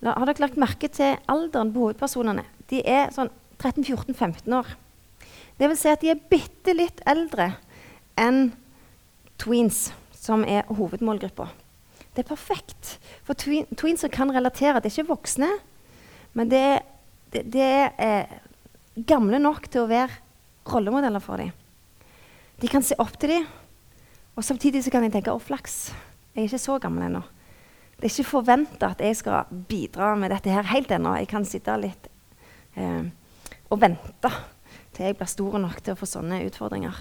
[0.00, 2.46] Har dere lagt merke til alderen på hovedpersonene?
[2.72, 3.28] De er sånn
[3.60, 4.70] 13-14-15 år.
[5.60, 7.50] Det vil si at de er bitte litt eldre
[8.20, 8.48] enn
[9.40, 11.50] tweens, som er hovedmålgruppa.
[12.16, 12.96] Det er perfekt.
[13.28, 14.80] For tween, tweens kan relatere.
[14.80, 15.50] Det er ikke voksne,
[16.36, 16.64] men det,
[17.34, 18.38] det, det er eh,
[19.08, 20.16] gamle nok til å være
[20.70, 21.52] rollemodeller for dem.
[22.60, 23.46] De kan se opp til dem,
[24.36, 25.92] og samtidig kan de tenke 'Å, flaks.
[26.34, 27.24] Jeg er ikke så gammel ennå'.
[28.00, 31.18] Det er ikke forventa at jeg skal bidra med dette her helt ennå.
[31.20, 32.06] Jeg kan sitte litt
[32.80, 33.10] eh,
[33.68, 34.30] og vente
[34.96, 36.96] til jeg blir stor nok til å få sånne utfordringer.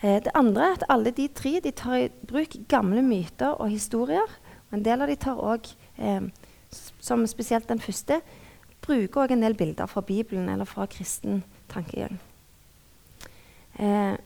[0.00, 3.68] Eh, det andre er at alle de tre de tar i bruk gamle myter og
[3.68, 4.24] historier.
[4.70, 6.24] Og en del av de tar også, eh,
[7.04, 8.22] som spesielt den første,
[8.80, 12.16] bruker også en del bilder fra Bibelen eller fra kristen tankegang.
[13.76, 14.16] Eh,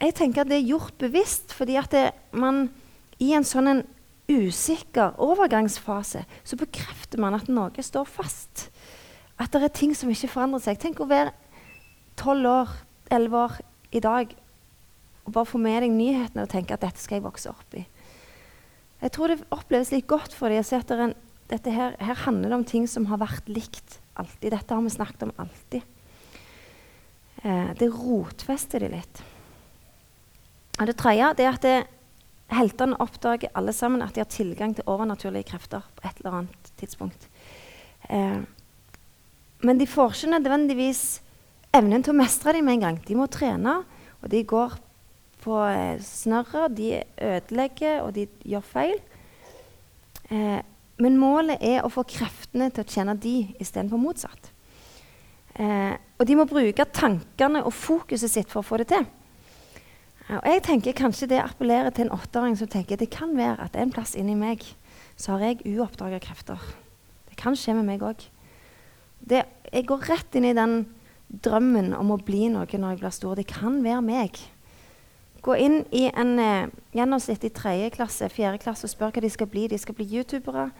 [0.00, 2.70] jeg tenker at det er gjort bevisst fordi at det, man
[3.20, 3.82] i en sånn en
[4.30, 8.68] usikker overgangsfase så bekrefter man at noe står fast.
[9.40, 10.78] At det er ting som ikke forandrer seg.
[10.80, 11.32] Tenk å være
[12.20, 12.76] tolv år,
[13.10, 13.58] elleve år
[13.96, 14.34] i dag
[15.26, 17.84] og bare få med deg nyhetene og tenke at dette skal jeg vokse opp i.
[19.00, 21.14] Jeg tror det oppleves litt godt for dem å se at det en,
[21.50, 24.52] dette her, her handler om ting som har vært likt alltid.
[24.52, 25.86] Dette har vi snakket om alltid.
[27.42, 29.22] Eh, det rotfester de litt.
[30.80, 31.78] Og det tredje er at det,
[32.50, 36.70] heltene oppdager alle sammen at de har tilgang til overnaturlige krefter på et eller annet
[36.80, 37.28] tidspunkt.
[38.10, 38.40] Eh,
[39.60, 41.02] men de får ikke nødvendigvis
[41.76, 43.00] evnen til å mestre dem med en gang.
[43.06, 43.80] De må trene,
[44.20, 44.76] og de går
[45.44, 48.98] på eh, snørret, de ødelegger, og de gjør feil.
[50.30, 50.60] Eh,
[51.00, 54.50] men målet er å få kreftene til å tjene de istedenfor motsatt.
[55.60, 59.06] Eh, og de må bruke tankene og fokuset sitt for å få det til.
[60.30, 63.76] Og jeg tenker Kanskje det appellerer til en åtteåring som tenker det kan være at
[63.78, 64.62] en plass inni meg
[65.20, 66.60] så har jeg uoppdaga krefter.
[67.28, 68.22] Det kan skje med meg òg.
[69.28, 70.86] Jeg går rett inn i den
[71.44, 73.36] drømmen om å bli noe når jeg blir stor.
[73.36, 74.40] Det kan være meg.
[75.44, 79.30] Gå inn i en eh, gjennomsnitt i tredje klasse, fjerde klasse og spør hva de
[79.32, 79.68] skal bli.
[79.72, 80.70] De skal bli youtubere.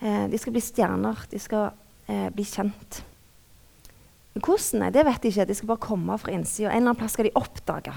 [0.00, 1.24] Eh, de skal bli stjerner.
[1.32, 1.72] De skal
[2.08, 3.02] eh, bli kjent.
[4.40, 4.92] Hvordan?
[4.92, 5.46] Det vet de ikke.
[5.48, 6.70] De skal bare komme fra innsida.
[6.70, 7.94] En eller annen plass skal de oppdage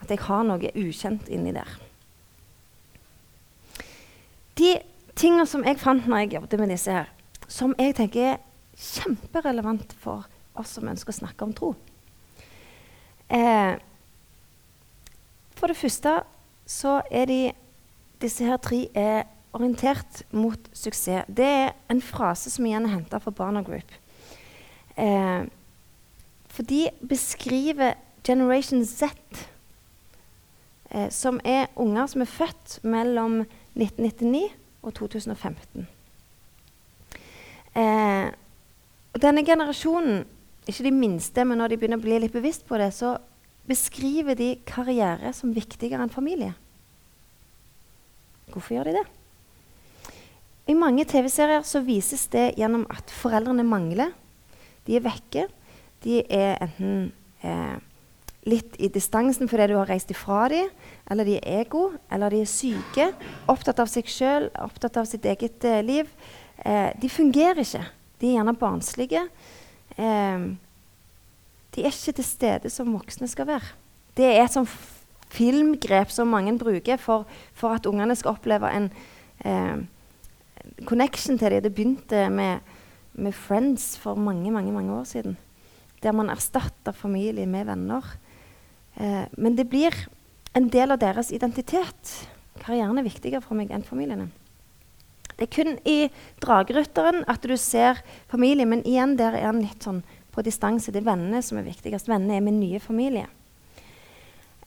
[0.00, 1.70] at jeg har noe ukjent inni der.
[4.60, 4.74] De
[5.16, 7.10] tingene som jeg fant når jeg jobbet med disse her,
[7.50, 8.40] som jeg tenker er
[8.80, 11.70] kjemperelevant for oss som ønsker å snakke om tro
[13.28, 13.76] eh,
[15.58, 16.14] For det første
[16.70, 17.40] så er de,
[18.22, 19.24] disse her tre er
[19.56, 21.26] orientert mot suksess.
[21.26, 23.90] Det er en frase som igjen er henta fra Barna Group.
[24.94, 25.48] Eh,
[26.50, 27.94] for de beskriver
[28.26, 29.14] Generation Z,
[30.90, 33.44] eh, som er unger som er født mellom
[33.78, 34.50] 1999
[34.82, 35.86] og 2015.
[37.74, 38.30] Eh,
[39.20, 40.24] denne generasjonen,
[40.66, 43.16] ikke de minste, men når de begynner å bli litt bevisst på det, så
[43.70, 46.52] beskriver de karriere som viktigere enn familie.
[48.50, 49.06] Hvorfor gjør de det?
[50.70, 54.12] I mange TV-serier så vises det gjennom at foreldrene mangler.
[54.86, 55.46] De er vekke.
[56.04, 57.10] De er enten
[57.44, 57.78] eh,
[58.48, 60.70] litt i distansen fordi du har reist ifra dem,
[61.10, 63.10] eller de er ego, eller de er syke,
[63.50, 66.08] opptatt av seg sjøl, opptatt av sitt eget eh, liv.
[66.64, 67.84] Eh, de fungerer ikke.
[68.20, 69.26] De er gjerne barnslige.
[69.96, 70.48] Eh,
[71.70, 73.76] de er ikke til stede som voksne skal være.
[74.16, 74.72] Det er et sånt
[75.30, 78.88] filmgrep som mange bruker for, for at ungene skal oppleve en
[79.44, 79.84] eh,
[80.88, 81.62] connection til dem.
[81.62, 82.64] Det begynte med,
[83.14, 85.38] med Friends for mange, mange, mange år siden
[86.02, 88.04] der man erstatter familie med venner.
[88.96, 89.94] Eh, men det blir
[90.56, 92.14] en del av deres identitet.
[92.60, 94.30] Karrieren er viktigere for meg enn familiene.
[95.36, 96.10] Det er kun i
[96.42, 100.02] Dragrytteren at du ser familie, men igjen der er han litt sånn
[100.34, 100.92] på distanse.
[100.92, 102.10] Det er vennene som er viktigst.
[102.10, 103.28] Vennene er min nye familie.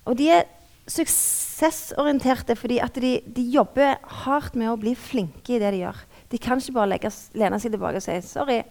[0.09, 0.47] Og de er
[0.89, 6.01] suksessorienterte fordi at de, de, jobber hardt med å bli flinke i det de gjør.
[6.33, 8.63] De kan ikke bare legge, lene seg tilbake og si 'sorry,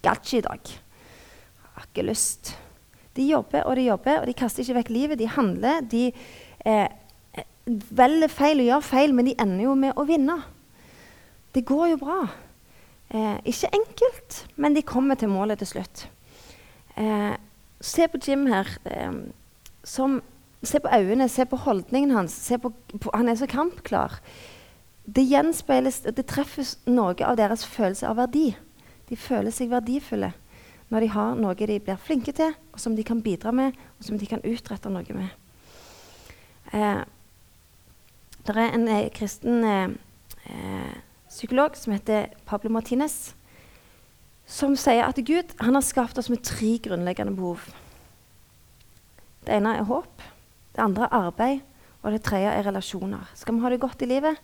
[0.00, 0.89] gadd ikke i dag'
[1.90, 2.54] ikke lyst.
[3.16, 5.18] De jobber og de jobber, og de kaster ikke vekk livet.
[5.18, 5.82] De handler.
[5.90, 6.06] De
[6.66, 6.88] eh,
[7.66, 10.38] velger feil og gjør feil, men de ender jo med å vinne.
[11.54, 12.20] Det går jo bra.
[13.10, 16.06] Eh, ikke enkelt, men de kommer til målet til slutt.
[16.96, 17.34] Eh,
[17.80, 18.70] se på Jim her.
[18.86, 19.18] Eh,
[19.84, 20.20] som,
[20.62, 22.38] se på øynene, se på holdningen hans.
[22.62, 24.20] På, på, han er så kampklar.
[25.10, 28.52] Det gjenspeiles, det treffes noe av deres følelse av verdi.
[29.10, 30.30] De føler seg verdifulle
[30.90, 34.06] når de har noe de blir flinke til, og som de kan bidra med, og
[34.06, 35.30] som de kan utrette noe med.
[36.74, 37.02] Eh,
[38.46, 39.92] det er en eh, kristen eh,
[40.50, 40.96] eh,
[41.30, 43.34] psykolog som heter Pablo Martinez,
[44.50, 47.62] som sier at Gud har skapt oss med tre grunnleggende behov.
[49.46, 50.24] Det ene er håp,
[50.74, 51.60] det andre er arbeid,
[52.02, 53.30] og det tredje er relasjoner.
[53.34, 54.36] Skal vi ha det godt i livet,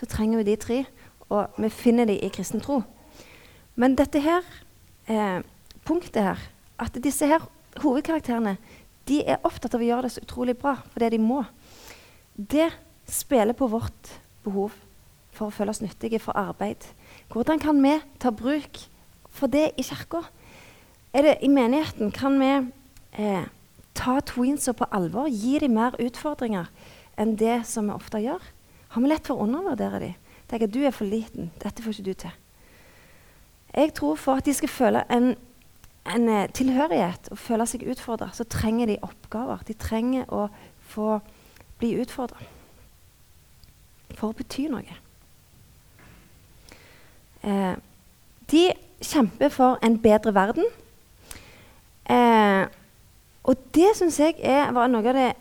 [0.00, 0.84] så trenger vi de tre,
[1.30, 2.82] og vi finner de i kristen tro.
[3.76, 4.42] Men dette her
[5.06, 5.40] eh,
[5.86, 6.40] punktet her.
[6.80, 7.44] At disse her
[7.82, 8.56] hovedkarakterene
[9.08, 11.42] de er opptatt av å gjøre det så utrolig bra for det de må.
[12.34, 12.70] Det
[13.10, 14.72] spiller på vårt behov
[15.34, 16.86] for å føle oss nyttige for arbeid.
[17.32, 18.80] Hvordan kan vi ta bruk
[19.34, 20.22] for det i kirka?
[21.14, 22.10] I menigheten?
[22.14, 22.50] Kan vi
[23.20, 23.46] eh,
[23.94, 25.28] ta tweensa på alvor?
[25.28, 26.70] Gi dem mer utfordringer
[27.20, 28.42] enn det som vi ofte gjør?
[28.94, 30.16] Har vi lett for å undervurdere dem?
[30.48, 31.50] Tenk at du er for liten.
[31.62, 32.34] Dette får ikke du til.
[33.74, 35.32] Jeg tror for at de skal føle en
[36.04, 39.64] en eh, tilhørighet og føle seg utfordra, så trenger de oppgaver.
[39.68, 40.48] De trenger å
[40.92, 41.18] få
[41.80, 42.44] bli utfordra.
[44.14, 45.00] For å bety noe.
[47.44, 47.74] Eh,
[48.52, 48.64] de
[49.04, 50.68] kjemper for en bedre verden.
[52.10, 52.64] Eh,
[53.44, 55.32] og det syns jeg er, var noe av det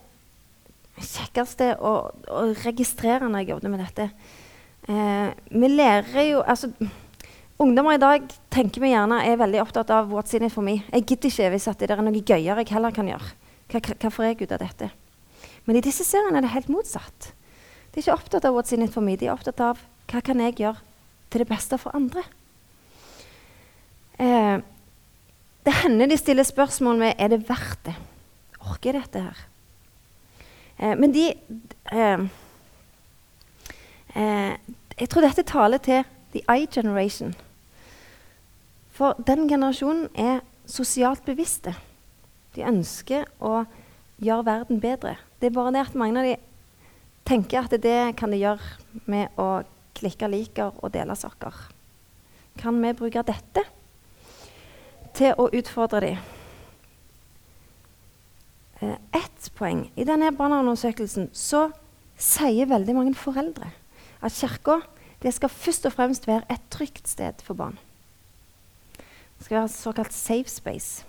[1.04, 1.94] kjekkeste å,
[2.30, 4.10] å, registrere når jeg jobbet med dette.
[4.88, 6.72] Eh, vi lærer jo altså,
[7.64, 10.84] Ungdommer i dag tenker vi gjerne er veldig opptatt av 'what's in it for me'.
[10.92, 13.30] Jeg gidder ikke hvis det er noe gøyere jeg heller kan gjøre.
[13.72, 14.92] Hva får jeg ut av dette?
[15.66, 17.32] Men i disse seriene er det helt motsatt.
[17.94, 19.16] De er ikke opptatt av 'what's in it for me'.
[19.16, 20.78] De er opptatt av hva kan jeg gjøre
[21.30, 22.24] til det beste for andre.
[24.20, 24.60] Eh,
[25.64, 27.96] det hender de stiller spørsmål med er det verdt det.
[28.60, 29.38] Orker jeg dette her?
[30.80, 31.34] Eh, men de
[31.94, 32.20] eh,
[34.16, 34.58] eh,
[35.00, 37.34] Jeg tror dette taler til the I generation.
[38.94, 41.74] For den generasjonen er sosialt bevisste.
[42.54, 43.64] De ønsker å
[44.22, 45.16] gjøre verden bedre.
[45.42, 46.36] Det er bare det at mange av de
[47.26, 49.64] tenker at det kan de gjøre med å
[49.98, 51.56] klikke liker og dele saker.
[52.62, 53.64] Kan vi bruke dette
[55.18, 56.20] til å utfordre dem?
[58.82, 59.88] Eh, ett poeng.
[59.96, 61.70] I denne barneundersøkelsen så
[62.20, 63.72] sier veldig mange foreldre
[64.24, 64.82] at Kirka
[65.32, 67.78] skal først og fremst være et trygt sted for barn.
[69.44, 71.06] Det skal være en såkalt safe space.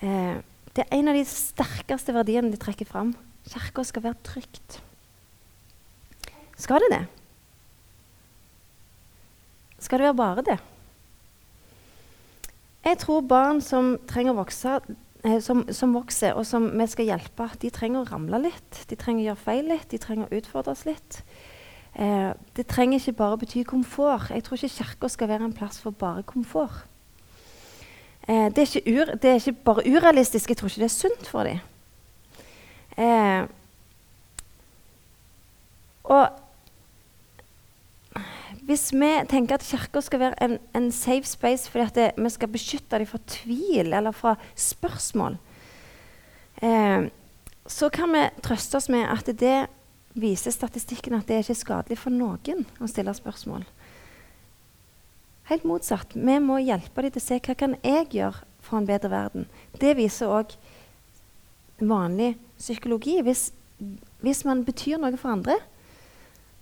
[0.00, 0.38] Eh,
[0.72, 3.10] det er en av de sterkeste verdiene de trekker fram.
[3.44, 4.78] Kirka skal være trygt.
[6.56, 7.02] Skal det det?
[9.84, 10.56] Skal det være bare det?
[12.88, 14.80] Jeg tror barn som trenger å vokse,
[15.20, 18.84] eh, som, som, vokser, og som vi skal hjelpe, de trenger å ramle litt.
[18.88, 21.20] De trenger å gjøre feil litt, de trenger å utfordres litt.
[21.98, 24.30] Eh, det trenger ikke bare bety komfort.
[24.30, 26.84] Jeg tror ikke Kirka skal være en plass for bare komfort.
[28.28, 31.26] Eh, det, er ur, det, er ikke bare urealistisk, jeg tror ikke det er sunt
[31.26, 31.58] for dem.
[32.98, 33.48] Eh,
[36.04, 36.28] og
[38.68, 42.48] hvis vi tenker at Kirka skal være en, en, safe space fordi det, vi skal
[42.48, 45.38] beskytte dem fra tvil eller fra spørsmål,
[46.62, 47.08] eh,
[47.66, 49.66] så kan vi trøste oss med at det
[50.18, 53.64] viser statistikken at det er ikke skadelig for noen å stille spørsmål.
[55.50, 56.14] Helt motsatt.
[56.14, 59.48] Vi må hjelpe dem til å se hva kan jeg gjøre for en bedre verden.
[59.82, 60.54] Det viser òg
[61.80, 63.18] vanlig psykologi.
[63.26, 63.50] Hvis,
[64.22, 65.56] hvis, man betyr noe for andre,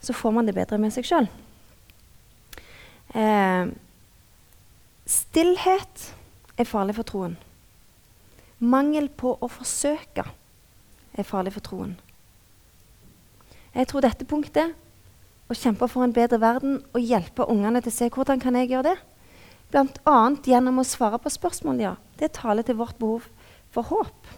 [0.00, 1.28] så får man det bedre med seg sjøl.
[3.18, 3.70] Eh,
[5.08, 6.08] stillhet
[6.58, 7.36] er farlig for troen.
[8.58, 10.24] Mangel på å forsøke
[11.18, 11.98] er farlig for troen.
[13.74, 14.74] Jeg tror dette punktet,
[15.48, 18.68] å kjempe for en bedre verden og hjelpe ungene til å se hvordan kan jeg
[18.72, 18.98] gjøre det,
[19.72, 20.18] bl.a.
[20.44, 23.28] gjennom å svare på spørsmål, ja, det taler til vårt behov
[23.72, 24.28] for håp.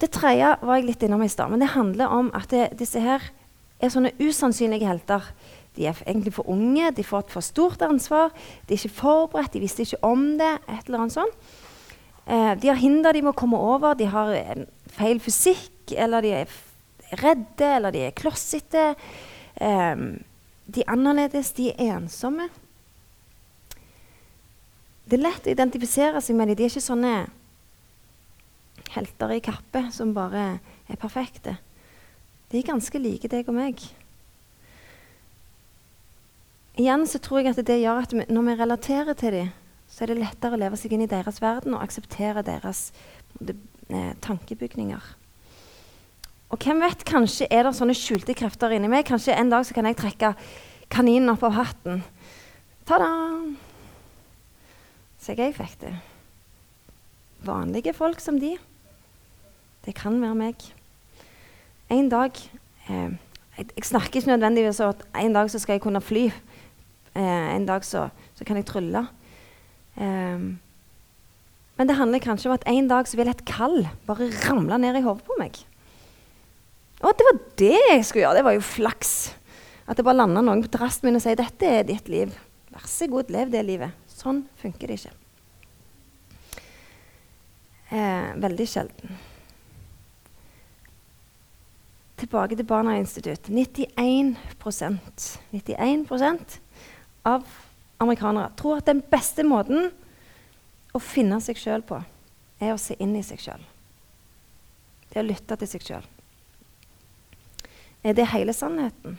[0.00, 3.00] Det tredje var jeg litt innom i stad, men det handler om at det, disse
[3.00, 3.24] her
[3.80, 5.28] er sånne usannsynlige helter.
[5.76, 8.32] De er egentlig for unge, de får et for stort ansvar,
[8.66, 10.58] de er ikke forberedt, de visste ikke om det.
[10.68, 11.48] et eller annet sånt.
[12.26, 14.34] Eh, de har hinder de må komme over, de har
[14.96, 16.52] feil fysikk, eller de er
[17.20, 18.92] redde, eller de er klossete.
[19.60, 20.22] Um,
[20.66, 22.48] de er annerledes, de er ensomme.
[25.04, 26.58] Det er lett å identifisere seg med dem.
[26.58, 27.16] De er ikke sånne
[28.94, 30.46] helter i kappe som bare
[30.88, 31.58] er perfekte.
[32.50, 33.82] De er ganske like deg og meg.
[36.80, 39.52] Igjen så tror jeg at det gjør at når vi relaterer til dem,
[39.90, 42.88] så er det lettere å leve seg inn i deres verden og akseptere deres
[43.38, 43.54] de,
[43.90, 45.02] eh, tankebygninger.
[46.54, 49.02] Og hvem vet, kanskje er det sånne skjulte krefter inni meg.
[49.08, 50.28] Kanskje en dag så kan jeg trekke
[50.92, 52.04] kaninen opp av hatten.
[52.86, 53.08] Ta-da!
[55.18, 55.90] Så jeg fikk det.
[57.42, 58.52] Vanlige folk som de.
[59.82, 60.68] Det kan være meg.
[61.90, 63.18] En dag eh,
[63.58, 66.28] jeg, jeg, snakker ikke nødvendigvis om at en dag så skal jeg kunne fly.
[67.18, 68.06] Eh, en dag så,
[68.38, 69.08] så, kan jeg trylle.
[69.98, 70.48] Eh,
[71.74, 75.02] men det handler kanskje om at en dag så vil et kall bare ramle ned
[75.02, 75.64] i hodet på meg.
[77.04, 78.38] Å, det var det jeg skulle gjøre!
[78.38, 79.12] Det var jo flaks.
[79.84, 82.32] At det bare landa noen på terrassen min og sier 'dette er ditt liv'.
[82.72, 83.92] Vær så god, lev det livet.
[84.08, 85.12] Sånn funker det ikke.
[87.92, 89.18] Eh, veldig sjelden.
[92.16, 93.50] Tilbake til Barna Institutt.
[93.52, 96.58] 91%, 91%
[97.24, 97.44] av
[98.00, 99.92] amerikanere tror at den beste måten
[100.94, 102.00] å finne seg sjøl på,
[102.62, 103.62] er å se inn i seg sjøl.
[105.10, 106.13] Det er å lytte til seg sjøl.
[108.04, 109.16] Er det hele sannheten?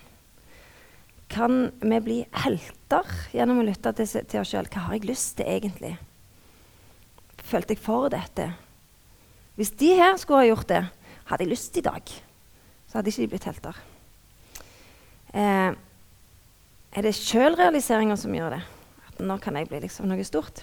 [1.30, 4.70] Kan vi bli helter gjennom å lytte til, til oss sjøl?
[4.70, 5.96] Hva har jeg lyst til egentlig?
[7.42, 8.52] Følte jeg for dette?
[9.58, 10.84] Hvis de her skulle ha gjort det,
[11.32, 12.14] hadde jeg lyst i dag,
[12.86, 13.82] så hadde ikke de blitt helter.
[15.34, 15.72] Eh,
[16.96, 18.64] er det sjølrealiseringa som gjør det?
[19.10, 20.62] At nå kan jeg bli liksom noe stort?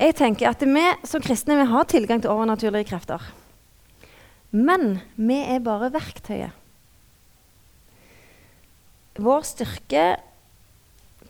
[0.00, 3.20] Jeg tenker at Vi som kristne vi har tilgang til overnaturlige krefter.
[4.50, 6.59] Men vi er bare verktøyet.
[9.18, 10.04] Vår styrke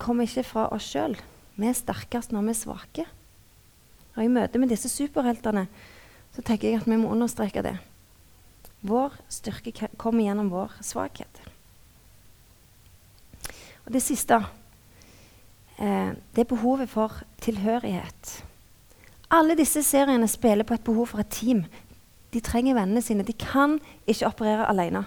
[0.00, 1.16] kommer ikke fra oss sjøl.
[1.56, 3.06] Vi er sterkest når vi er svake.
[4.16, 5.66] Og I møte med disse superheltene
[6.34, 7.76] så tenker jeg at vi må understreke det.
[8.86, 11.40] Vår styrke kommer gjennom vår svakhet.
[13.86, 14.38] Og det siste
[15.76, 18.40] eh, det er behovet for tilhørighet.
[19.30, 21.64] Alle disse seriene spiller på et behov for et team.
[22.32, 23.26] De trenger vennene sine.
[23.26, 25.04] De kan ikke operere alene.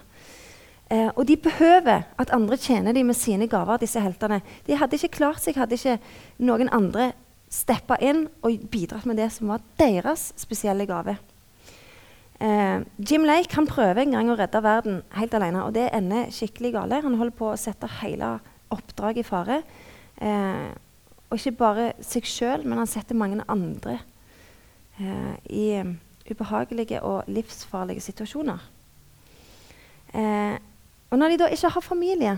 [0.94, 4.42] Eh, og de behøver at andre tjener dem med sine gaver, disse heltene.
[4.68, 5.98] De hadde ikke klart seg, hadde ikke
[6.46, 7.12] noen andre
[7.54, 11.18] steppa inn og bidratt med det som var deres spesielle gave.
[12.44, 16.30] Eh, Jim Lake han prøver en gang å redde verden helt alene, og det ender
[16.34, 17.02] skikkelig gale.
[17.06, 18.36] Han holder på å sette hele
[18.74, 19.62] oppdraget i fare.
[20.22, 20.70] Eh,
[21.30, 23.98] og ikke bare seg sjøl, men han setter mange andre
[25.02, 25.66] eh, i
[26.30, 28.62] ubehagelige og livsfarlige situasjoner.
[30.14, 30.60] Eh,
[31.14, 32.32] og når de da ikke har familie,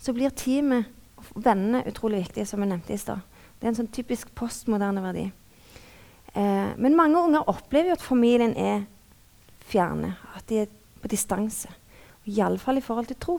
[0.00, 0.84] så blir teamet
[1.16, 3.22] og vennene utrolig viktige, som jeg nevnte i stad.
[3.56, 5.24] Det er en sånn typisk postmoderne verdi.
[6.34, 8.84] Eh, men mange unger opplever jo at familien er
[9.70, 10.70] fjerne, at de er
[11.00, 11.72] på distanse.
[12.28, 13.38] Iallfall i forhold til tro.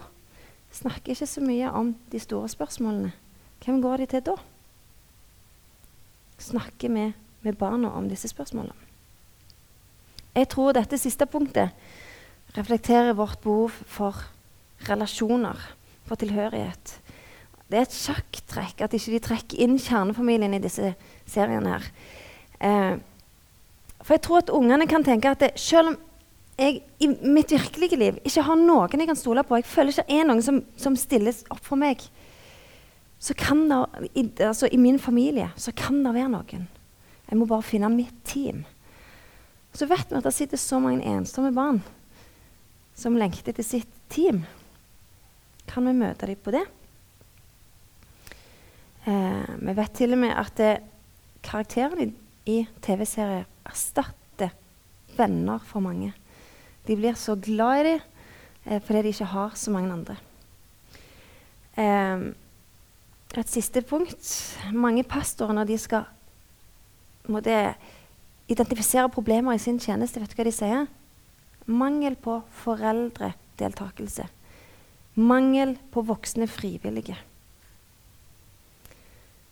[0.74, 3.14] Snakker ikke så mye om de store spørsmålene.
[3.62, 4.38] Hvem går de til da?
[6.42, 7.12] Snakker vi
[7.46, 8.74] med barna om disse spørsmålene?
[10.34, 11.76] Jeg tror dette siste punktet
[12.56, 14.18] reflekterer vårt behov for
[14.90, 15.58] relasjoner,
[16.08, 16.98] for tilhørighet.
[17.72, 20.94] Det er et sjakktrekk at ikke de trekker inn kjernefamilien i disse
[21.30, 21.78] seriene.
[21.78, 21.86] her.
[22.60, 22.96] Eh,
[24.02, 25.98] for jeg tror at ungene kan tenke at det, selv om
[26.60, 30.20] jeg i mitt virkelige liv ikke har noen jeg kan stole på, jeg føler ikke
[30.20, 32.02] er noen som, som stilles opp for meg,
[33.22, 36.68] så kan det, i, altså i min familie så kan det være noen.
[37.30, 38.66] Jeg må bare finne mitt team.
[39.74, 41.80] Så vet vi at det sitter så mange ensomme barn
[42.96, 44.44] som lengter etter sitt team.
[45.72, 46.66] Kan vi møte dem på det?
[49.08, 50.74] Eh, vi vet til og med at det,
[51.42, 52.12] karakterene
[52.46, 54.52] i TV-serier erstatter
[55.18, 56.12] venner for mange.
[56.86, 58.04] De blir så glad i dem
[58.66, 60.18] eh, fordi de ikke har så mange andre.
[61.78, 62.30] Eh,
[63.40, 64.58] et siste punkt.
[64.74, 66.04] Mange pastorer, når de skal
[68.52, 70.90] identifisere problemer i sin tjeneste, vet du hva de sier?
[71.66, 74.28] Mangel på foreldredeltakelse.
[75.14, 77.18] Mangel på voksne frivillige.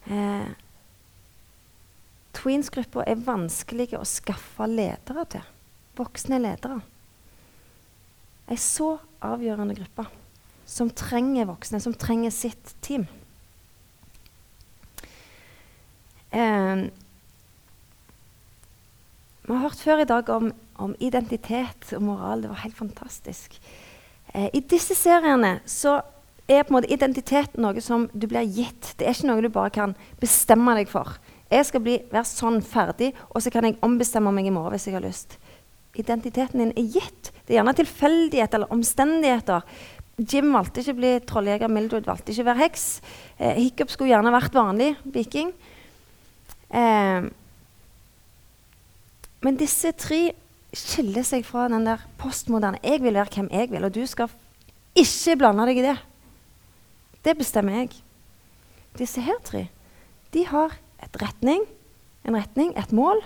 [0.10, 0.50] Eh,
[2.40, 5.46] Tweens-gruppa er vanskelig å skaffe ledere til.
[6.00, 6.80] Voksne ledere.
[8.50, 8.96] Ei så
[9.26, 10.08] avgjørende gruppe
[10.70, 13.08] som trenger voksne, som trenger sitt team.
[16.32, 16.88] Eh,
[19.44, 22.44] vi har hørt før i dag om, om, identitet og moral.
[22.44, 23.60] Det var helt fantastisk.
[24.34, 26.00] Eh, I disse seriene så
[26.50, 28.96] er på en måte identitet noe som du blir gitt.
[28.98, 31.20] Det er ikke noe du bare kan bestemme deg for.
[31.50, 34.90] Jeg skal bli, være sånn ferdig, og så kan jeg ombestemme meg i morgen hvis
[34.90, 35.38] jeg har lyst.
[35.98, 37.32] Identiteten din er gitt.
[37.46, 39.66] Det er gjerne tilfeldighet eller omstendigheter.
[40.20, 42.86] Jim valgte ikke å bli trolljeger, Mildred valgte ikke å være heks.
[43.38, 45.54] Eh, Hiccup skulle gjerne vært vanlig viking.
[46.70, 47.30] Eh,
[49.40, 50.22] men disse tre
[50.76, 54.30] skiller seg fra den der postmoderne 'jeg vil være hvem jeg vil', og du skal
[54.96, 55.98] ikke blande deg i det.
[57.26, 57.90] Det bestemmer jeg.
[58.98, 59.68] Disse her tre
[60.34, 60.78] de har
[61.22, 61.64] retning,
[62.28, 63.22] en retning, et mål.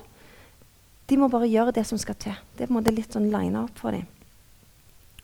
[1.10, 2.36] De må bare gjøre det som skal til.
[2.58, 4.06] Det er litt sånn lina opp for dem.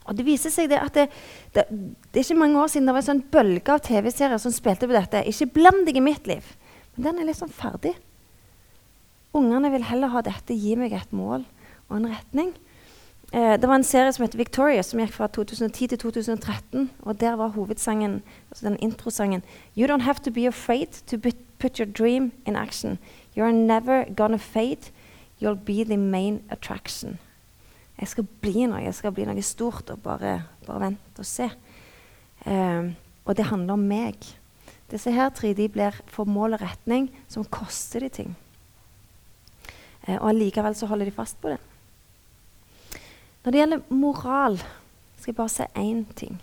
[0.06, 1.10] Og Det viser seg det at det,
[1.54, 4.52] det, det, er ikke mange år siden det var en sånn bølge av TV-serier som
[4.52, 5.24] spilte på dette.
[5.30, 6.44] Ikke bland deg i mitt liv.
[6.96, 7.94] Men den er litt sånn ferdig.
[9.38, 10.58] Ungene vil heller ha dette.
[10.58, 11.46] Gi meg et mål
[11.90, 12.54] og en retning.
[13.34, 16.90] Eh, det var en serie som het Victoria, som gikk fra 2010 til 2013.
[17.02, 19.44] Og der var hovedsangen, altså den introsangen
[19.78, 21.18] You don't have to be afraid to
[21.60, 22.98] put your dream in action.
[23.38, 24.92] You're never gonna fade.
[25.42, 27.20] You'll be the main attraction.
[28.00, 31.50] Jeg skal bli noe, jeg skal bli noe stort, og bare, bare vent og se.
[32.46, 32.92] Eh,
[33.26, 34.16] og det handler om meg.
[34.90, 38.38] Disse her tre de blir for mål og retning som koster de ting.
[40.08, 41.60] Eh, og allikevel så holder de fast på det.
[43.50, 44.56] Når det gjelder moral,
[45.18, 46.36] skal jeg bare si én ting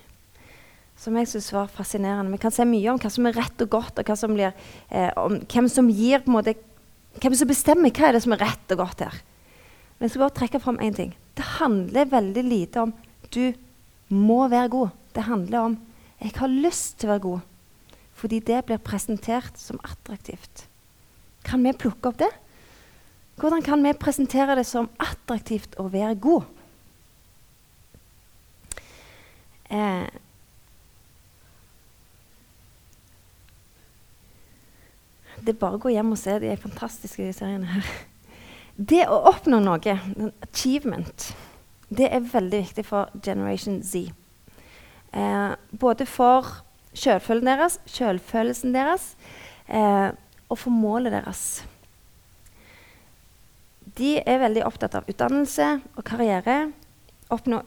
[0.98, 2.32] som jeg syns var fascinerende.
[2.34, 4.50] Vi kan se mye om hva som er rett og godt, og som blir,
[4.90, 6.56] eh, hvem som gir på en måte,
[7.22, 9.20] hvem som bestemmer hva er det som er rett og godt her.
[10.00, 11.14] Men jeg skal bare trekke fram én ting.
[11.36, 12.92] Det handler veldig lite om
[13.30, 13.54] du
[14.10, 14.90] må være god.
[15.14, 15.78] Det handler om
[16.18, 17.40] jeg har lyst til å være god.
[18.14, 20.66] Fordi det blir presentert som attraktivt.
[21.44, 22.32] Kan vi plukke opp det?
[23.38, 26.55] Hvordan kan vi presentere det som attraktivt å være god?
[29.70, 30.06] Eh,
[35.42, 36.38] det er bare å gå hjem og se.
[36.42, 37.90] De fantastiske, seriene her.
[38.76, 39.96] Det å oppnå noe,
[40.44, 41.30] achievement,
[41.88, 44.10] det er veldig viktig for Generation Z.
[45.16, 46.50] Eh, både for
[46.96, 49.14] selvfølelsen deres, selvfølelsen deres
[49.68, 50.10] eh,
[50.48, 51.64] og for målet deres.
[53.96, 56.58] De er veldig opptatt av utdannelse og karriere.
[57.32, 57.62] Oppnå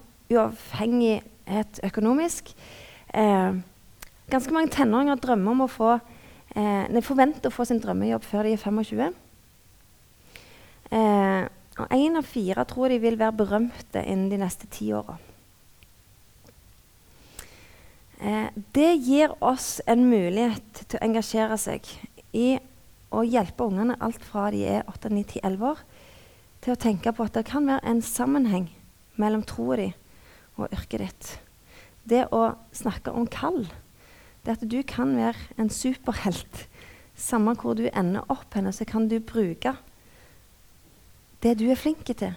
[1.50, 2.54] uavhengighet økonomisk.
[3.14, 3.54] Eh,
[4.30, 6.00] ganske mange tenåringer drømmer om å få
[6.56, 9.14] eh, forventer å få sin drømmejobb før de er 25.
[10.92, 11.48] Eh,
[11.80, 15.18] og én av fire tror de vil være berømte innen de neste ti åra.
[18.20, 21.86] Eh, det gir oss en mulighet til å engasjere seg
[22.34, 22.60] i
[23.10, 25.80] å hjelpe ungene alt fra de er 8, 9, 10, 11 år,
[26.62, 28.68] til å tenke på at det kan være en sammenheng
[29.18, 29.88] mellom troa di
[30.66, 31.30] og yrket ditt.
[32.10, 33.66] Det å snakke om kall.
[34.46, 36.66] Det at du kan være en superhelt.
[37.20, 39.76] Samme hvor du ender opp henne, så kan du bruke
[41.44, 42.34] det du er flink til,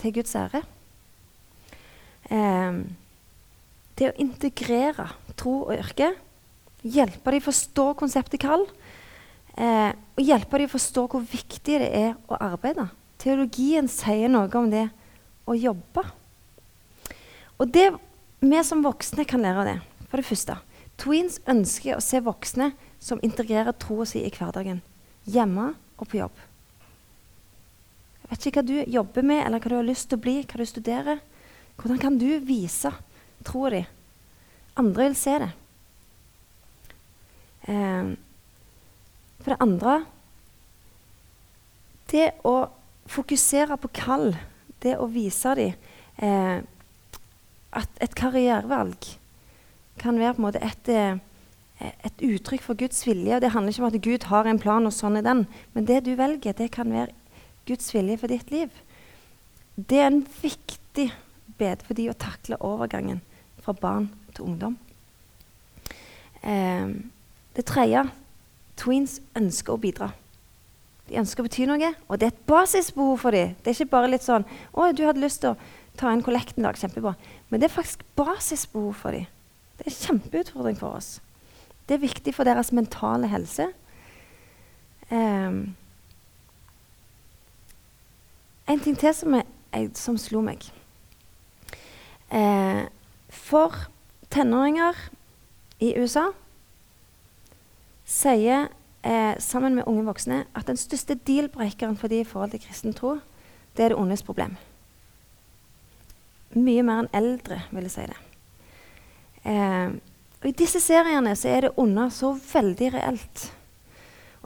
[0.00, 0.62] til Guds ære.
[2.28, 2.80] Eh,
[3.96, 5.08] det å integrere
[5.40, 6.10] tro og yrke,
[6.84, 8.66] hjelpe dem å forstå konseptet kall,
[9.56, 12.88] eh, og hjelpe dem å forstå hvor viktig det er å arbeide.
[13.20, 14.88] Teologien sier noe om det
[15.48, 16.04] å jobbe.
[17.56, 17.88] Og det
[18.44, 19.78] vi som voksne kan lære av det,
[20.10, 20.58] for det første
[20.96, 22.70] Tweens ønsker å se voksne
[23.02, 24.78] som integrerer troa si i hverdagen.
[25.28, 26.38] Hjemme og på jobb.
[28.22, 30.38] Jeg vet ikke hva du jobber med, eller hva du har lyst til å bli,
[30.40, 31.20] hva du studerer.
[31.76, 32.90] Hvordan kan du vise
[33.44, 33.82] troa di?
[34.80, 35.50] Andre vil se det.
[37.68, 38.14] Eh,
[39.42, 40.04] for det andre
[42.06, 42.68] Det å
[43.10, 44.28] fokusere på kall,
[44.78, 45.72] det å vise dem
[46.22, 46.62] eh,
[47.72, 49.16] at et karrierevalg
[49.98, 51.18] kan være på en måte et, eh,
[51.80, 53.34] et uttrykk for Guds vilje.
[53.34, 55.46] og Det handler ikke om at Gud har en plan, og sånn er den.
[55.74, 57.12] Men det du velger, det kan være
[57.66, 58.70] Guds vilje for ditt liv.
[59.76, 61.12] Det er en viktig
[61.58, 63.20] bed for de å takle overgangen
[63.60, 64.78] fra barn til ungdom.
[66.42, 66.88] Eh,
[67.56, 68.10] det tredje
[68.76, 70.12] tweens ønsker å bidra.
[71.06, 73.54] De ønsker å bety noe, og det er et basisbehov for dem.
[73.62, 74.44] Det er ikke bare litt sånn
[74.74, 75.56] 'Å, du hadde lyst til å
[75.96, 77.14] ta inn kollekten i dag.' Kjempebra.
[77.48, 79.26] Men det er faktisk basisbehov for dem.
[79.78, 81.22] Det er en kjempeutfordring for oss.
[81.88, 83.68] Det er viktig for deres mentale helse.
[85.10, 85.76] Um,
[88.68, 89.34] en ting til som,
[89.72, 90.64] jeg, som slo meg.
[92.34, 92.82] Eh,
[93.30, 93.74] for
[94.34, 94.98] tenåringer
[95.78, 96.24] i USA
[98.06, 98.66] sier
[99.06, 102.94] eh, sammen med unge voksne at den største deal-breakeren for de i forhold til kristen
[102.94, 103.18] tro,
[103.76, 104.56] det er det ondes problem.
[106.56, 108.20] Mye mer enn eldre, vil jeg si det.
[109.46, 109.96] Eh,
[110.40, 113.44] og I disse seriene så er det onde så veldig reelt.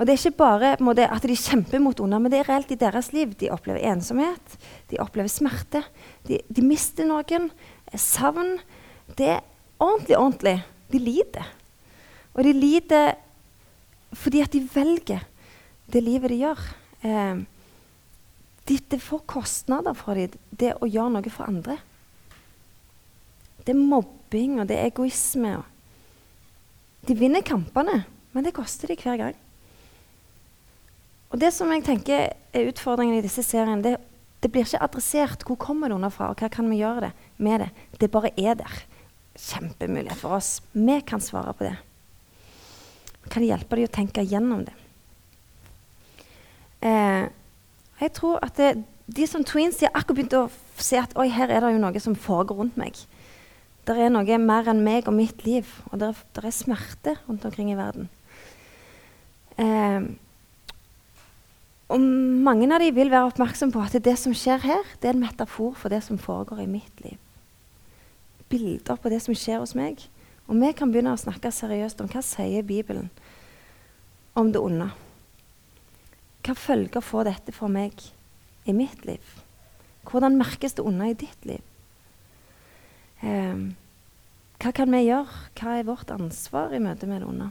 [0.00, 2.70] Og det er ikke bare måte, at de kjemper mot onde, men det er reelt
[2.72, 3.34] i deres liv.
[3.36, 4.54] De opplever ensomhet,
[4.88, 5.82] de opplever smerte,
[6.24, 7.50] de, de mister noen.
[7.98, 8.54] Savn.
[9.18, 9.42] Det er
[9.82, 10.56] ordentlig, ordentlig.
[10.90, 11.50] De lider.
[12.32, 13.12] Og de lider
[14.16, 15.26] fordi at de velger
[15.92, 16.62] det livet de gjør.
[17.04, 17.42] Eh,
[18.70, 21.76] de, det får kostnader for dem, det å gjøre noe for andre.
[23.66, 25.58] Det er mobbing, og det er egoisme.
[27.08, 29.38] De vinner kampene, men det koster de hver gang.
[31.30, 33.96] Og det som jeg tenker er utfordringen i disse seriene, det,
[34.42, 35.44] det blir ikke adressert.
[35.46, 37.70] Hvor kommer det underfra, og hva kan vi gjøre det med det?
[38.00, 38.80] Det bare er der.
[39.38, 40.58] Kjempemulighet for oss.
[40.74, 41.76] Vi kan svare på det.
[43.30, 44.74] Kan kan hjelpe dem å tenke gjennom det.
[46.80, 47.28] Eh,
[48.00, 48.70] jeg tror at det,
[49.06, 50.48] de som tweens de har akkurat begynt å
[50.80, 52.96] se at her er det jo noe som foregår rundt meg.
[53.90, 57.72] Det er noe mer enn meg og mitt liv, og det er smerte rundt omkring
[57.72, 58.06] i verden.
[59.58, 60.04] Eh,
[61.90, 61.98] og
[62.46, 65.24] mange av dem vil være oppmerksom på at det som skjer her, det er en
[65.24, 67.18] metafor for det som foregår i mitt liv.
[68.46, 70.04] Bilder på det som skjer hos meg.
[70.46, 73.10] Og vi kan begynne å snakke seriøst om hva sier Bibelen
[74.38, 74.86] om det onde.
[76.46, 77.98] Hva følger får dette for meg
[78.70, 79.34] i mitt liv?
[80.06, 81.66] Hvordan merkes det onde i ditt liv?
[83.20, 83.70] Um,
[84.60, 85.46] hva kan vi gjøre?
[85.56, 87.48] Hva er vårt ansvar i møte med det onde?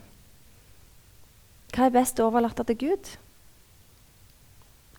[1.73, 3.11] Hva er best overlatt til Gud?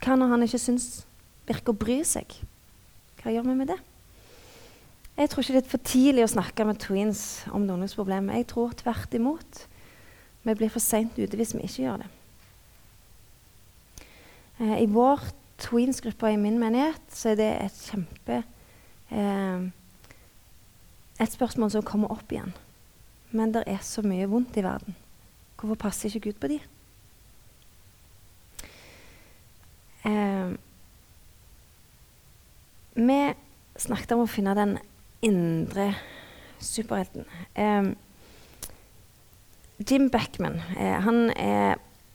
[0.00, 0.90] Hva når han ikke syns
[1.50, 2.36] virker å bry seg.
[3.20, 3.78] Hva gjør vi med det?
[5.20, 8.30] Jeg tror ikke det er for tidlig å snakke med tweens om noens problem.
[8.32, 9.64] Jeg tror tvert imot.
[10.46, 12.08] Vi blir for seint ute hvis vi ikke gjør det.
[14.60, 15.26] Eh, I vår
[15.60, 18.38] tweens-gruppe i min menighet så er det et kjempe
[19.12, 19.68] eh,
[21.20, 22.54] Et spørsmål som kommer opp igjen.
[23.30, 24.96] Men det er så mye vondt i verden.
[25.60, 26.60] Hvorfor passer ikke Gud på de?
[30.08, 30.54] Eh,
[32.96, 33.18] vi
[33.80, 34.78] snakket om å finne den
[35.24, 35.92] indre
[36.60, 37.28] superhelten.
[37.54, 37.92] Eh,
[39.80, 41.30] Jim Backman eh, han,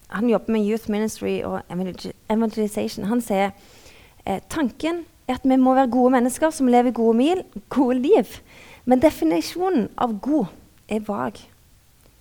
[0.08, 3.08] han, jobber med Youth Ministry og Evangelization.
[3.10, 3.54] Han sier
[4.26, 8.38] eh, tanken er at vi må være gode mennesker som lever gode, mil, gode liv.
[8.86, 10.52] Men definisjonen av god
[10.92, 11.40] er vag.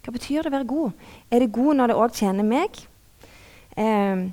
[0.04, 1.04] Hva betyr det å være god?
[1.32, 2.80] Er det god når det òg tjener meg?
[3.76, 4.24] Eh,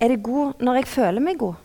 [0.00, 1.58] er det god når jeg føler meg god?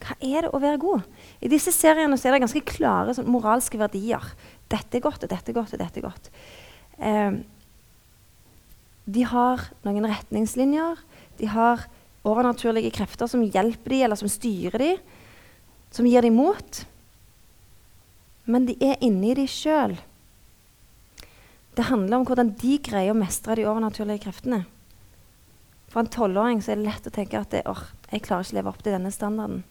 [0.00, 1.06] Hva er det å være god?
[1.44, 4.24] I disse seriene er det ganske klare sånn, moralske verdier.
[4.70, 6.30] Dette er godt, og dette er godt, og dette er godt.
[6.98, 7.40] Eh,
[9.10, 11.02] de har noen retningslinjer.
[11.40, 11.86] De har
[12.26, 15.04] overnaturlige krefter som hjelper dem, eller som styrer dem,
[15.90, 16.82] som gir dem mot.
[18.50, 19.96] Men de er inni dem sjøl.
[21.78, 24.64] Det handler om hvordan de greier å mestre de overnaturlige kreftene.
[25.90, 28.58] For en tolvåring er det lett å tenke at det, or, jeg klarer ikke å
[28.58, 29.62] leve opp til denne standarden.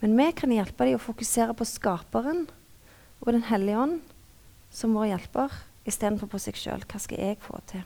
[0.00, 2.46] Men vi kan hjelpe dem å fokusere på Skaperen
[3.20, 4.00] og Den hellige ånd
[4.72, 5.52] som vår hjelper,
[5.88, 6.84] istedenfor på seg sjøl.
[6.88, 7.84] Hva skal jeg få til?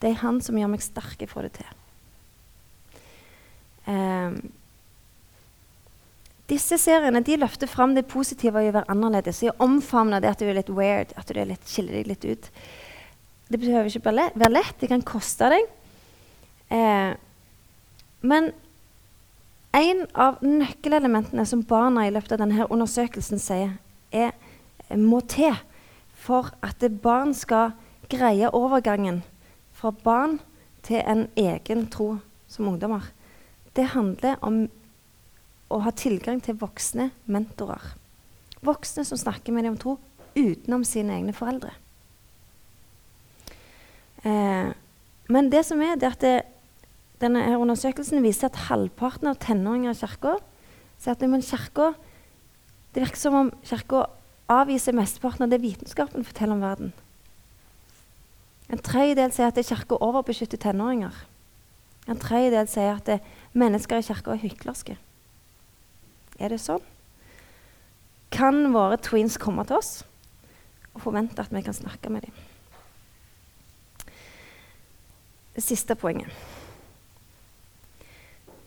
[0.00, 1.76] Det er Han som gjør meg sterk i å få det til.
[3.88, 4.36] Um,
[6.50, 9.42] disse seriene de løfter fram det positive i å være annerledes.
[9.44, 12.26] I å omfavne det at du er litt weird, at du litt, skiller deg litt
[12.26, 12.50] ut.
[13.50, 14.76] Det behøver ikke være lett.
[14.80, 15.70] Det kan koste deg.
[16.70, 17.12] Eh,
[18.20, 18.50] men
[19.76, 23.76] en av nøkkelelementene som barna i løpet av denne undersøkelsen sier,
[24.10, 24.34] er,
[24.98, 25.54] må til
[26.20, 27.76] for at barn skal
[28.10, 29.22] greie overgangen
[29.78, 30.40] fra barn
[30.82, 32.16] til en egen tro
[32.50, 33.06] som ungdommer.
[33.76, 34.64] Det handler om
[35.70, 37.94] å ha tilgang til voksne mentorer.
[38.66, 39.96] Voksne som snakker med dem om tro
[40.36, 41.72] utenom sine egne foreldre.
[44.26, 44.70] Eh,
[45.30, 46.36] men det som er, det er at det,
[47.22, 50.38] denne undersøkelsen viser at halvparten av tenåringer i kirka
[51.00, 51.92] sier at men kirka,
[52.92, 54.06] det virker som om kirka
[54.50, 56.92] avviser mesteparten av det vitenskapen forteller om verden.
[58.70, 61.14] En tredjedel sier at kirka overbeskytter tenåringer.
[62.08, 64.96] En tredjedel sier at mennesker i kirka er hyklerske.
[66.40, 66.82] Er det sånn?
[68.32, 69.90] Kan våre tweens komme til oss
[70.94, 72.38] og forvente at vi kan snakke med dem?
[75.54, 76.30] Det siste poenget.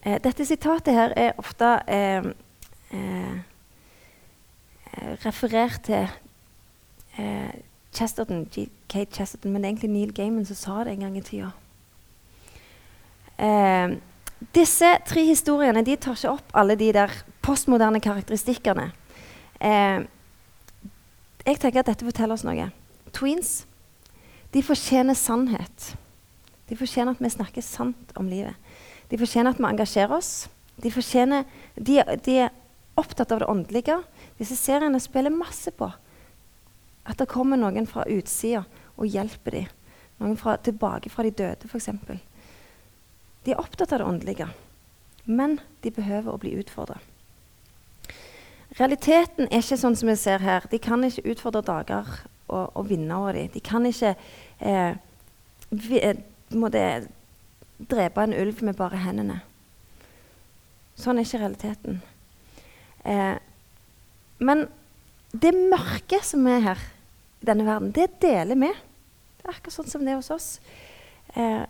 [0.03, 2.29] Eh, dette sitatet her er ofte eh,
[2.93, 3.35] eh,
[5.23, 6.05] referert til
[7.17, 7.51] eh,
[7.95, 8.45] Chesterton.
[8.89, 11.53] Kate Chesterton, men det er egentlig Neil Gaiman som sa det en gang i tida.
[13.39, 13.95] Eh,
[14.53, 18.89] disse tre historiene de tar ikke opp alle de der postmoderne karakteristikkene.
[19.59, 20.05] Eh,
[21.43, 22.69] jeg tenker at dette forteller oss noe.
[23.13, 23.63] Tweens
[24.53, 25.93] de fortjener sannhet.
[26.69, 28.55] De fortjener at vi snakker sant om livet.
[29.09, 30.47] De fortjener at vi engasjerer oss.
[30.77, 32.53] De, fortjener, de, de er
[32.99, 33.97] opptatt av det åndelige.
[34.37, 35.89] Disse seriene spiller masse på
[37.03, 38.63] at det kommer noen fra utsida
[38.95, 39.71] og hjelper dem.
[40.21, 41.89] Noen fra, tilbake fra de døde, f.eks.
[43.43, 44.47] De er opptatt av det åndelige,
[45.25, 47.01] men de behøver å bli utfordra.
[48.79, 50.65] Realiteten er ikke sånn som vi ser her.
[50.71, 52.07] De kan ikke utfordre dager
[52.47, 53.51] og, og vinne over dem.
[53.53, 54.15] De kan ikke
[54.59, 54.95] eh,
[55.69, 56.21] vi, eh,
[56.57, 56.85] måtte
[57.89, 59.41] drepe en ulv med bare hendene.
[60.97, 62.01] Sånn er ikke realiteten.
[63.05, 63.35] Eh,
[64.43, 64.65] men
[65.33, 66.81] det mørket som er her
[67.41, 68.71] i denne verden, det deler vi.
[69.37, 70.49] Det er akkurat sånn som det er hos oss.
[71.37, 71.65] Eh,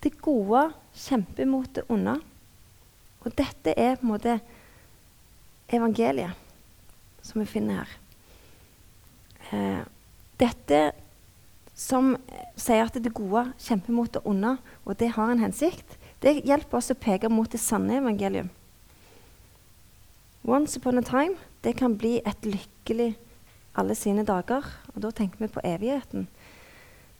[0.00, 2.16] det gode kjemper mot det onde.
[3.20, 4.38] Og dette er på en måte
[5.70, 6.36] evangeliet
[7.22, 7.94] som vi finner her.
[9.50, 9.82] Eh,
[10.40, 10.80] dette
[11.74, 12.14] som
[12.60, 16.80] sier at det gode kjemper mot det onde, og det har en hensikt, det hjelper
[16.80, 18.50] oss å peke mot det sanne evangelium.
[20.44, 23.14] Once upon a time det kan bli et lykkelig
[23.76, 24.64] alle sine dager.
[24.94, 26.26] Og da tenker vi på evigheten.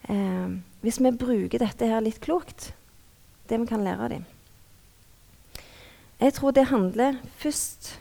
[0.09, 2.72] Eh, hvis vi bruker dette her litt klokt,
[3.48, 4.24] det vi kan lære av dem
[6.20, 7.98] Jeg tror det handler først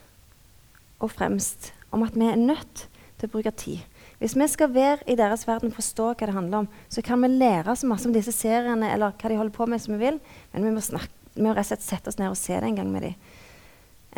[0.99, 2.85] og fremst om at vi er nødt
[3.19, 3.83] til å bruke tid.
[4.19, 7.21] Hvis vi skal være i deres verden, og forstå hva det handler om, så kan
[7.23, 10.03] vi lære så masse om disse seriene eller hva de holder på med, som vi
[10.03, 10.19] vil,
[10.53, 12.67] men vi må, snakke, vi må rett og slett sette oss ned og se det
[12.67, 13.15] en gang med dem.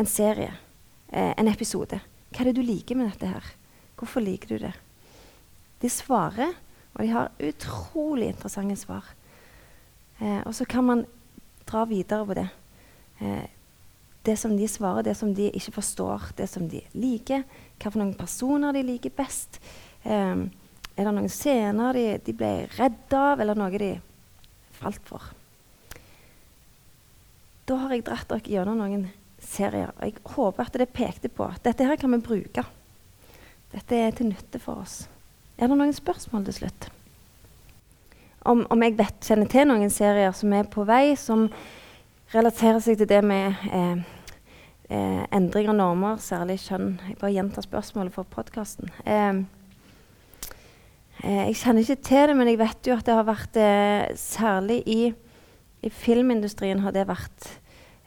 [0.02, 0.50] En serie.
[1.12, 2.00] Eh, en episode.
[2.32, 3.52] Hva er det du liker med dette her?
[4.00, 4.72] Hvorfor liker du det?
[5.82, 6.54] De svarer,
[6.94, 9.06] og de har utrolig interessante svar.
[10.18, 11.04] Eh, og så kan man
[11.68, 12.48] dra videre på det.
[13.20, 13.44] Eh,
[14.22, 17.42] det som de svarer, det som de ikke forstår, det som de liker.
[17.82, 19.58] Noen personer de liker best.
[20.04, 20.46] Um,
[20.94, 23.94] er det noen scener de, de ble redd av, eller noe de
[24.78, 25.32] falt for?
[27.66, 29.08] Da har jeg dratt dere gjennom noen
[29.42, 29.90] serier.
[29.96, 32.64] Og jeg håper at det pekte på at dette her kan vi bruke.
[33.72, 35.04] Dette er til nytte for oss.
[35.56, 36.90] Er det noen spørsmål til slutt?
[38.42, 41.46] Om, om jeg vet, kjenner til noen serier som er på vei, som
[42.32, 44.02] relaterer seg til det med eh,
[44.92, 46.94] eh, endring av normer, særlig kjønn.
[47.10, 48.92] Jeg bare gjentar spørsmålet for podkasten.
[49.04, 49.42] Eh,
[51.24, 54.14] eh, jeg kjenner ikke til det, men jeg vet jo at det har vært eh,
[54.18, 55.00] Særlig i,
[55.82, 57.48] i, filmindustrien har det vært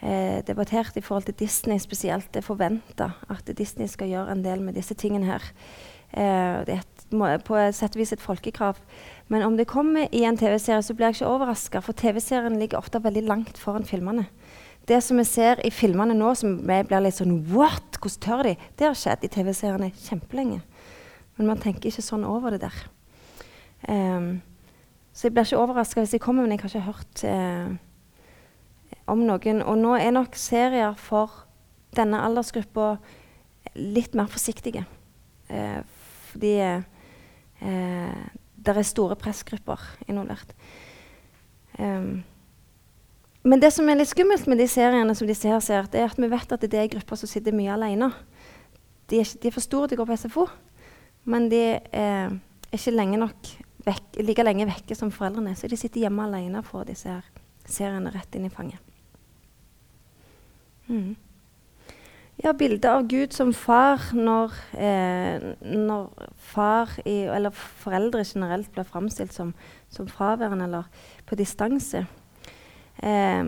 [0.02, 2.32] eh, debattert i forhold til Disney spesielt.
[2.34, 5.52] Det er forventa at Disney skal gjøre en del med disse tingene her.
[6.16, 8.80] det er et, på sett og vis et folkekrav.
[9.28, 12.78] Men om det kommer i en TV-serie, så blir jeg ikke overraska, for TV-serien ligger
[12.78, 14.28] ofte veldig langt foran filmene.
[14.86, 17.98] Det som vi ser i filmene nå, som vi blir litt sånn What?
[17.98, 18.54] Hvordan tør de?
[18.78, 20.60] Det har skjedd i TV-seriene kjempelenge.
[21.38, 22.84] Men man tenker ikke sånn over det der.
[23.90, 24.44] Um,
[25.16, 27.74] så jeg blir ikke overraska hvis de kommer, men jeg har ikke hørt uh,
[29.10, 29.64] om noen.
[29.66, 31.34] Og nå er nok serier for
[31.98, 32.96] denne aldersgruppa
[33.76, 34.86] litt mer forsiktige.
[35.50, 35.82] Uh,
[36.30, 36.86] fordi uh,
[37.60, 40.56] det er store pressgrupper involvert.
[41.80, 42.24] Um,
[43.46, 46.10] men det som er litt skummelt med de seriene som de ser, ser det er
[46.10, 48.10] at vi vet at det er grupper som sitter mye alene.
[49.12, 50.48] De er, de er for store til å gå på SFO,
[51.30, 53.52] men de er, er ikke lenge nok
[53.86, 55.54] vekk, like lenge vekke som foreldrene.
[55.58, 57.20] Så de sitter hjemme alene og får disse
[57.70, 58.82] seriene rett inn i fanget.
[60.90, 61.14] Mm.
[62.44, 68.84] Ja, bildet av Gud som far når, eh, når far i, eller foreldre generelt blir
[68.84, 69.54] framstilt som,
[69.90, 70.90] som, fraværende eller
[71.26, 72.02] på distanse.
[73.00, 73.44] Eh,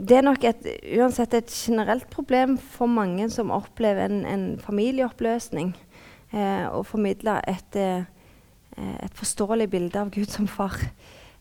[0.00, 0.64] det er nok et,
[0.96, 5.74] uansett et generelt problem for mange som opplever en, en familieoppløsning,
[6.32, 8.06] eh, å formidle et, eh,
[8.78, 10.78] et, forståelig bilde av Gud som far.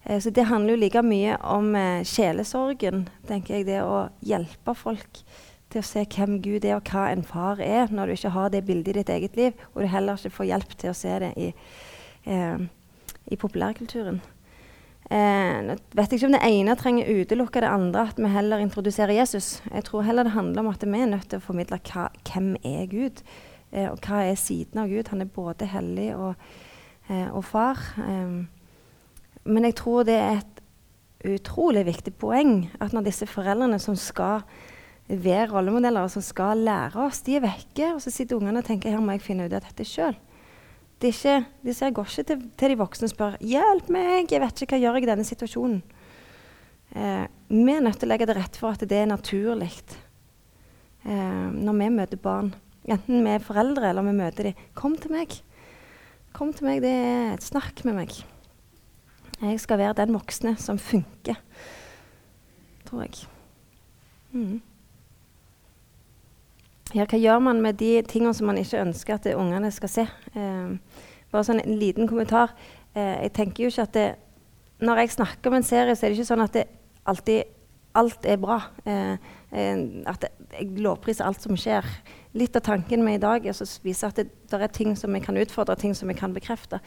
[0.03, 4.75] Eh, så det handler jo like mye om eh, sjelesorgen, tenker jeg, det å hjelpe
[4.75, 5.23] folk
[5.71, 8.51] til å se hvem Gud er, og hva en far er, når du ikke har
[8.53, 11.17] det bildet i ditt eget liv, og du heller ikke får hjelp til å se
[11.23, 11.49] det i,
[12.25, 12.67] eh,
[13.31, 14.21] i populærkulturen.
[15.11, 19.61] Eh, vet ikke om det ene trenger utelukke det andre, at vi heller introduserer Jesus.
[19.67, 22.55] Jeg tror heller det handler om at vi er nødt til å formidle hva, hvem
[22.63, 23.19] er Gud,
[23.73, 25.11] eh, og hva er siden av Gud.
[25.11, 26.35] Han er både hellig og,
[27.09, 27.81] eh, og far.
[27.99, 28.45] Eh,
[29.43, 30.61] men jeg tror det er et
[31.25, 34.45] utrolig viktig poeng at når disse foreldrene som skal
[35.19, 37.23] være rollemodeller som skal lære oss.
[37.25, 39.65] De er vekke, og så sitter ungene og tenker her må jeg finne ut av
[39.65, 40.15] dette sjøl.
[41.01, 44.61] De, de ser, går ikke til, til, de voksne og spør 'Hjelp meg, jeg vet
[44.61, 45.81] ikke hva jeg gjør i denne situasjonen'.
[46.91, 49.71] Eh, vi er nødt til å legge til rette for at det er naturlig
[51.07, 52.53] eh, når vi møter barn.
[52.85, 54.65] Enten vi er foreldre eller vi møter dem.
[54.77, 55.39] Kom til meg.
[56.35, 58.15] Kom til meg, det er et snakk med meg.
[59.41, 61.39] Jeg skal være den voksne som funker,
[62.85, 63.23] tror jeg.
[64.31, 64.61] Mm.
[66.91, 70.03] Ja, hva gjør man med de tingene som man ikke ønsker at ungene skal se?
[70.35, 70.99] Eh,
[71.31, 72.51] bare sånn en liten kommentar.
[72.91, 74.09] Eh, jeg tenker jo ikke at det,
[74.81, 76.63] Når jeg snakker om en serie, så er det ikke sånn at det
[77.05, 77.43] alltid
[77.95, 78.57] alt er bra.
[78.83, 79.13] Eh,
[79.51, 79.77] eh
[80.09, 81.85] at jeg lovpriser alt som skjer.
[82.33, 85.13] Litt av tanken med i dag er å vise at det, det, er ting som
[85.13, 86.79] vi kan utfordre, ting som vi kan bekrefte.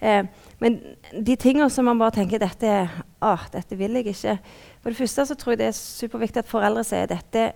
[0.00, 0.24] Eh,
[0.60, 0.80] men
[1.12, 2.90] de tingene som man bare tenker dette,
[3.20, 4.38] ah, dette vil jeg ikke
[4.82, 7.52] For det første så tror jeg det er superviktig at foreldre sier dette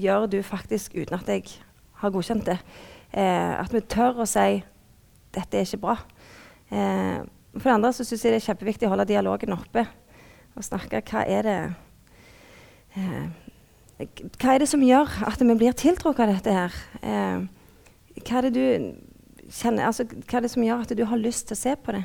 [0.00, 1.44] gjør du faktisk uten at jeg
[2.00, 2.58] har godkjent det.
[3.12, 4.62] Eh, at vi tør å si
[5.34, 5.98] 'dette er ikke bra'.
[6.70, 7.20] Eh,
[7.58, 9.86] for det andre så syns jeg det er kjempeviktig å holde dialogen oppe
[10.56, 11.60] og snakke hva er det
[12.96, 13.28] eh,
[14.40, 16.76] Hva er det som gjør at vi blir tiltrukket av dette her?
[17.02, 17.42] Eh,
[18.24, 18.94] hva er det du
[19.50, 21.92] kjenner, altså, hva er det som gjør at du har lyst til å se på
[21.92, 22.04] det?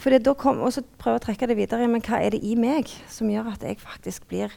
[0.00, 1.86] For da og så prøve å trekke det videre.
[1.86, 4.54] Men hva er det i meg som gjør at jeg faktisk blir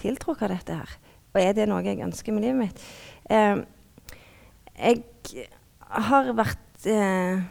[0.00, 0.94] tiltrukket av dette her?
[1.32, 2.82] Og er det noe jeg ønsker med livet mitt?
[3.32, 3.62] Eh,
[4.76, 5.46] jeg
[6.08, 7.42] har vært eh,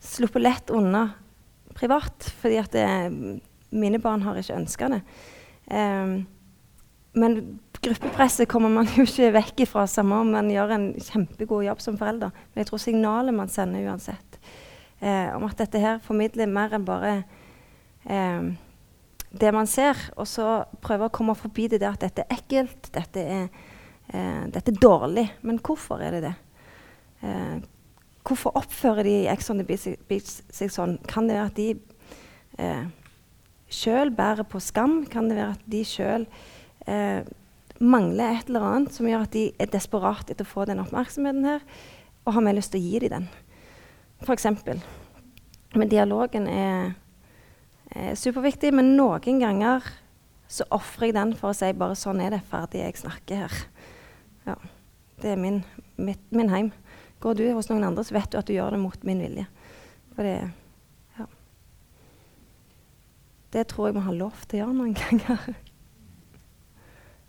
[0.00, 1.10] sluppet lett unna
[1.76, 3.10] privat, fordi at det, eh,
[3.70, 5.00] mine barn har ikke ønska det.
[5.70, 6.14] Eh,
[7.20, 7.36] men
[7.82, 11.98] gruppepresset kommer man jo ikke vekk ifra, samme om man gjør en kjempegod jobb som
[12.00, 12.32] forelder.
[12.52, 14.40] Men jeg tror signalet man sender uansett,
[15.00, 17.14] eh, om at dette her formidler mer enn bare
[19.30, 22.90] det man ser, og så prøve å komme forbi det der at dette er ekkelt,
[22.94, 23.50] dette er,
[24.10, 25.28] eh, dette er dårlig.
[25.42, 26.34] Men hvorfor er det det?
[27.22, 27.60] Eh,
[28.26, 30.98] hvorfor oppfører de Ex on the Beach seg sånn?
[31.06, 31.68] Kan det være at de
[32.58, 32.86] eh,
[33.70, 35.04] sjøl bærer på skam?
[35.10, 36.26] Kan det være at de sjøl
[36.86, 37.22] eh,
[37.80, 41.46] mangler et eller annet som gjør at de er desperate etter å få den oppmerksomheten
[41.46, 41.62] her,
[42.26, 43.30] og har mer lyst til å gi dem den?
[44.26, 44.82] For eksempel.
[45.78, 46.90] Men dialogen er
[47.94, 48.72] eh, superviktig.
[48.76, 49.86] Men noen ganger
[50.50, 53.58] så ofrer jeg den for å si bare sånn er det, ferdig, jeg snakker her.
[54.48, 54.56] Ja,
[55.20, 55.62] Det er min,
[56.00, 56.72] mitt, min heim.
[57.20, 59.46] Går du hos noen andre, så vet du at du gjør det mot min vilje.
[60.14, 60.36] For det
[61.18, 61.26] ja.
[63.52, 65.50] Det tror jeg vi har lov til å gjøre noen ganger.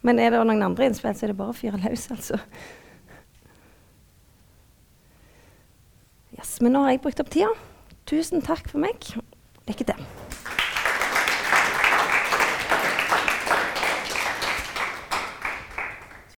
[0.01, 2.39] Men er det noen andre innspill, så er det bare å fyre løs, altså.
[6.39, 7.51] Yes, men nå har jeg brukt opp tida.
[8.09, 9.11] Tusen takk for meg.
[9.69, 10.07] Lykke til.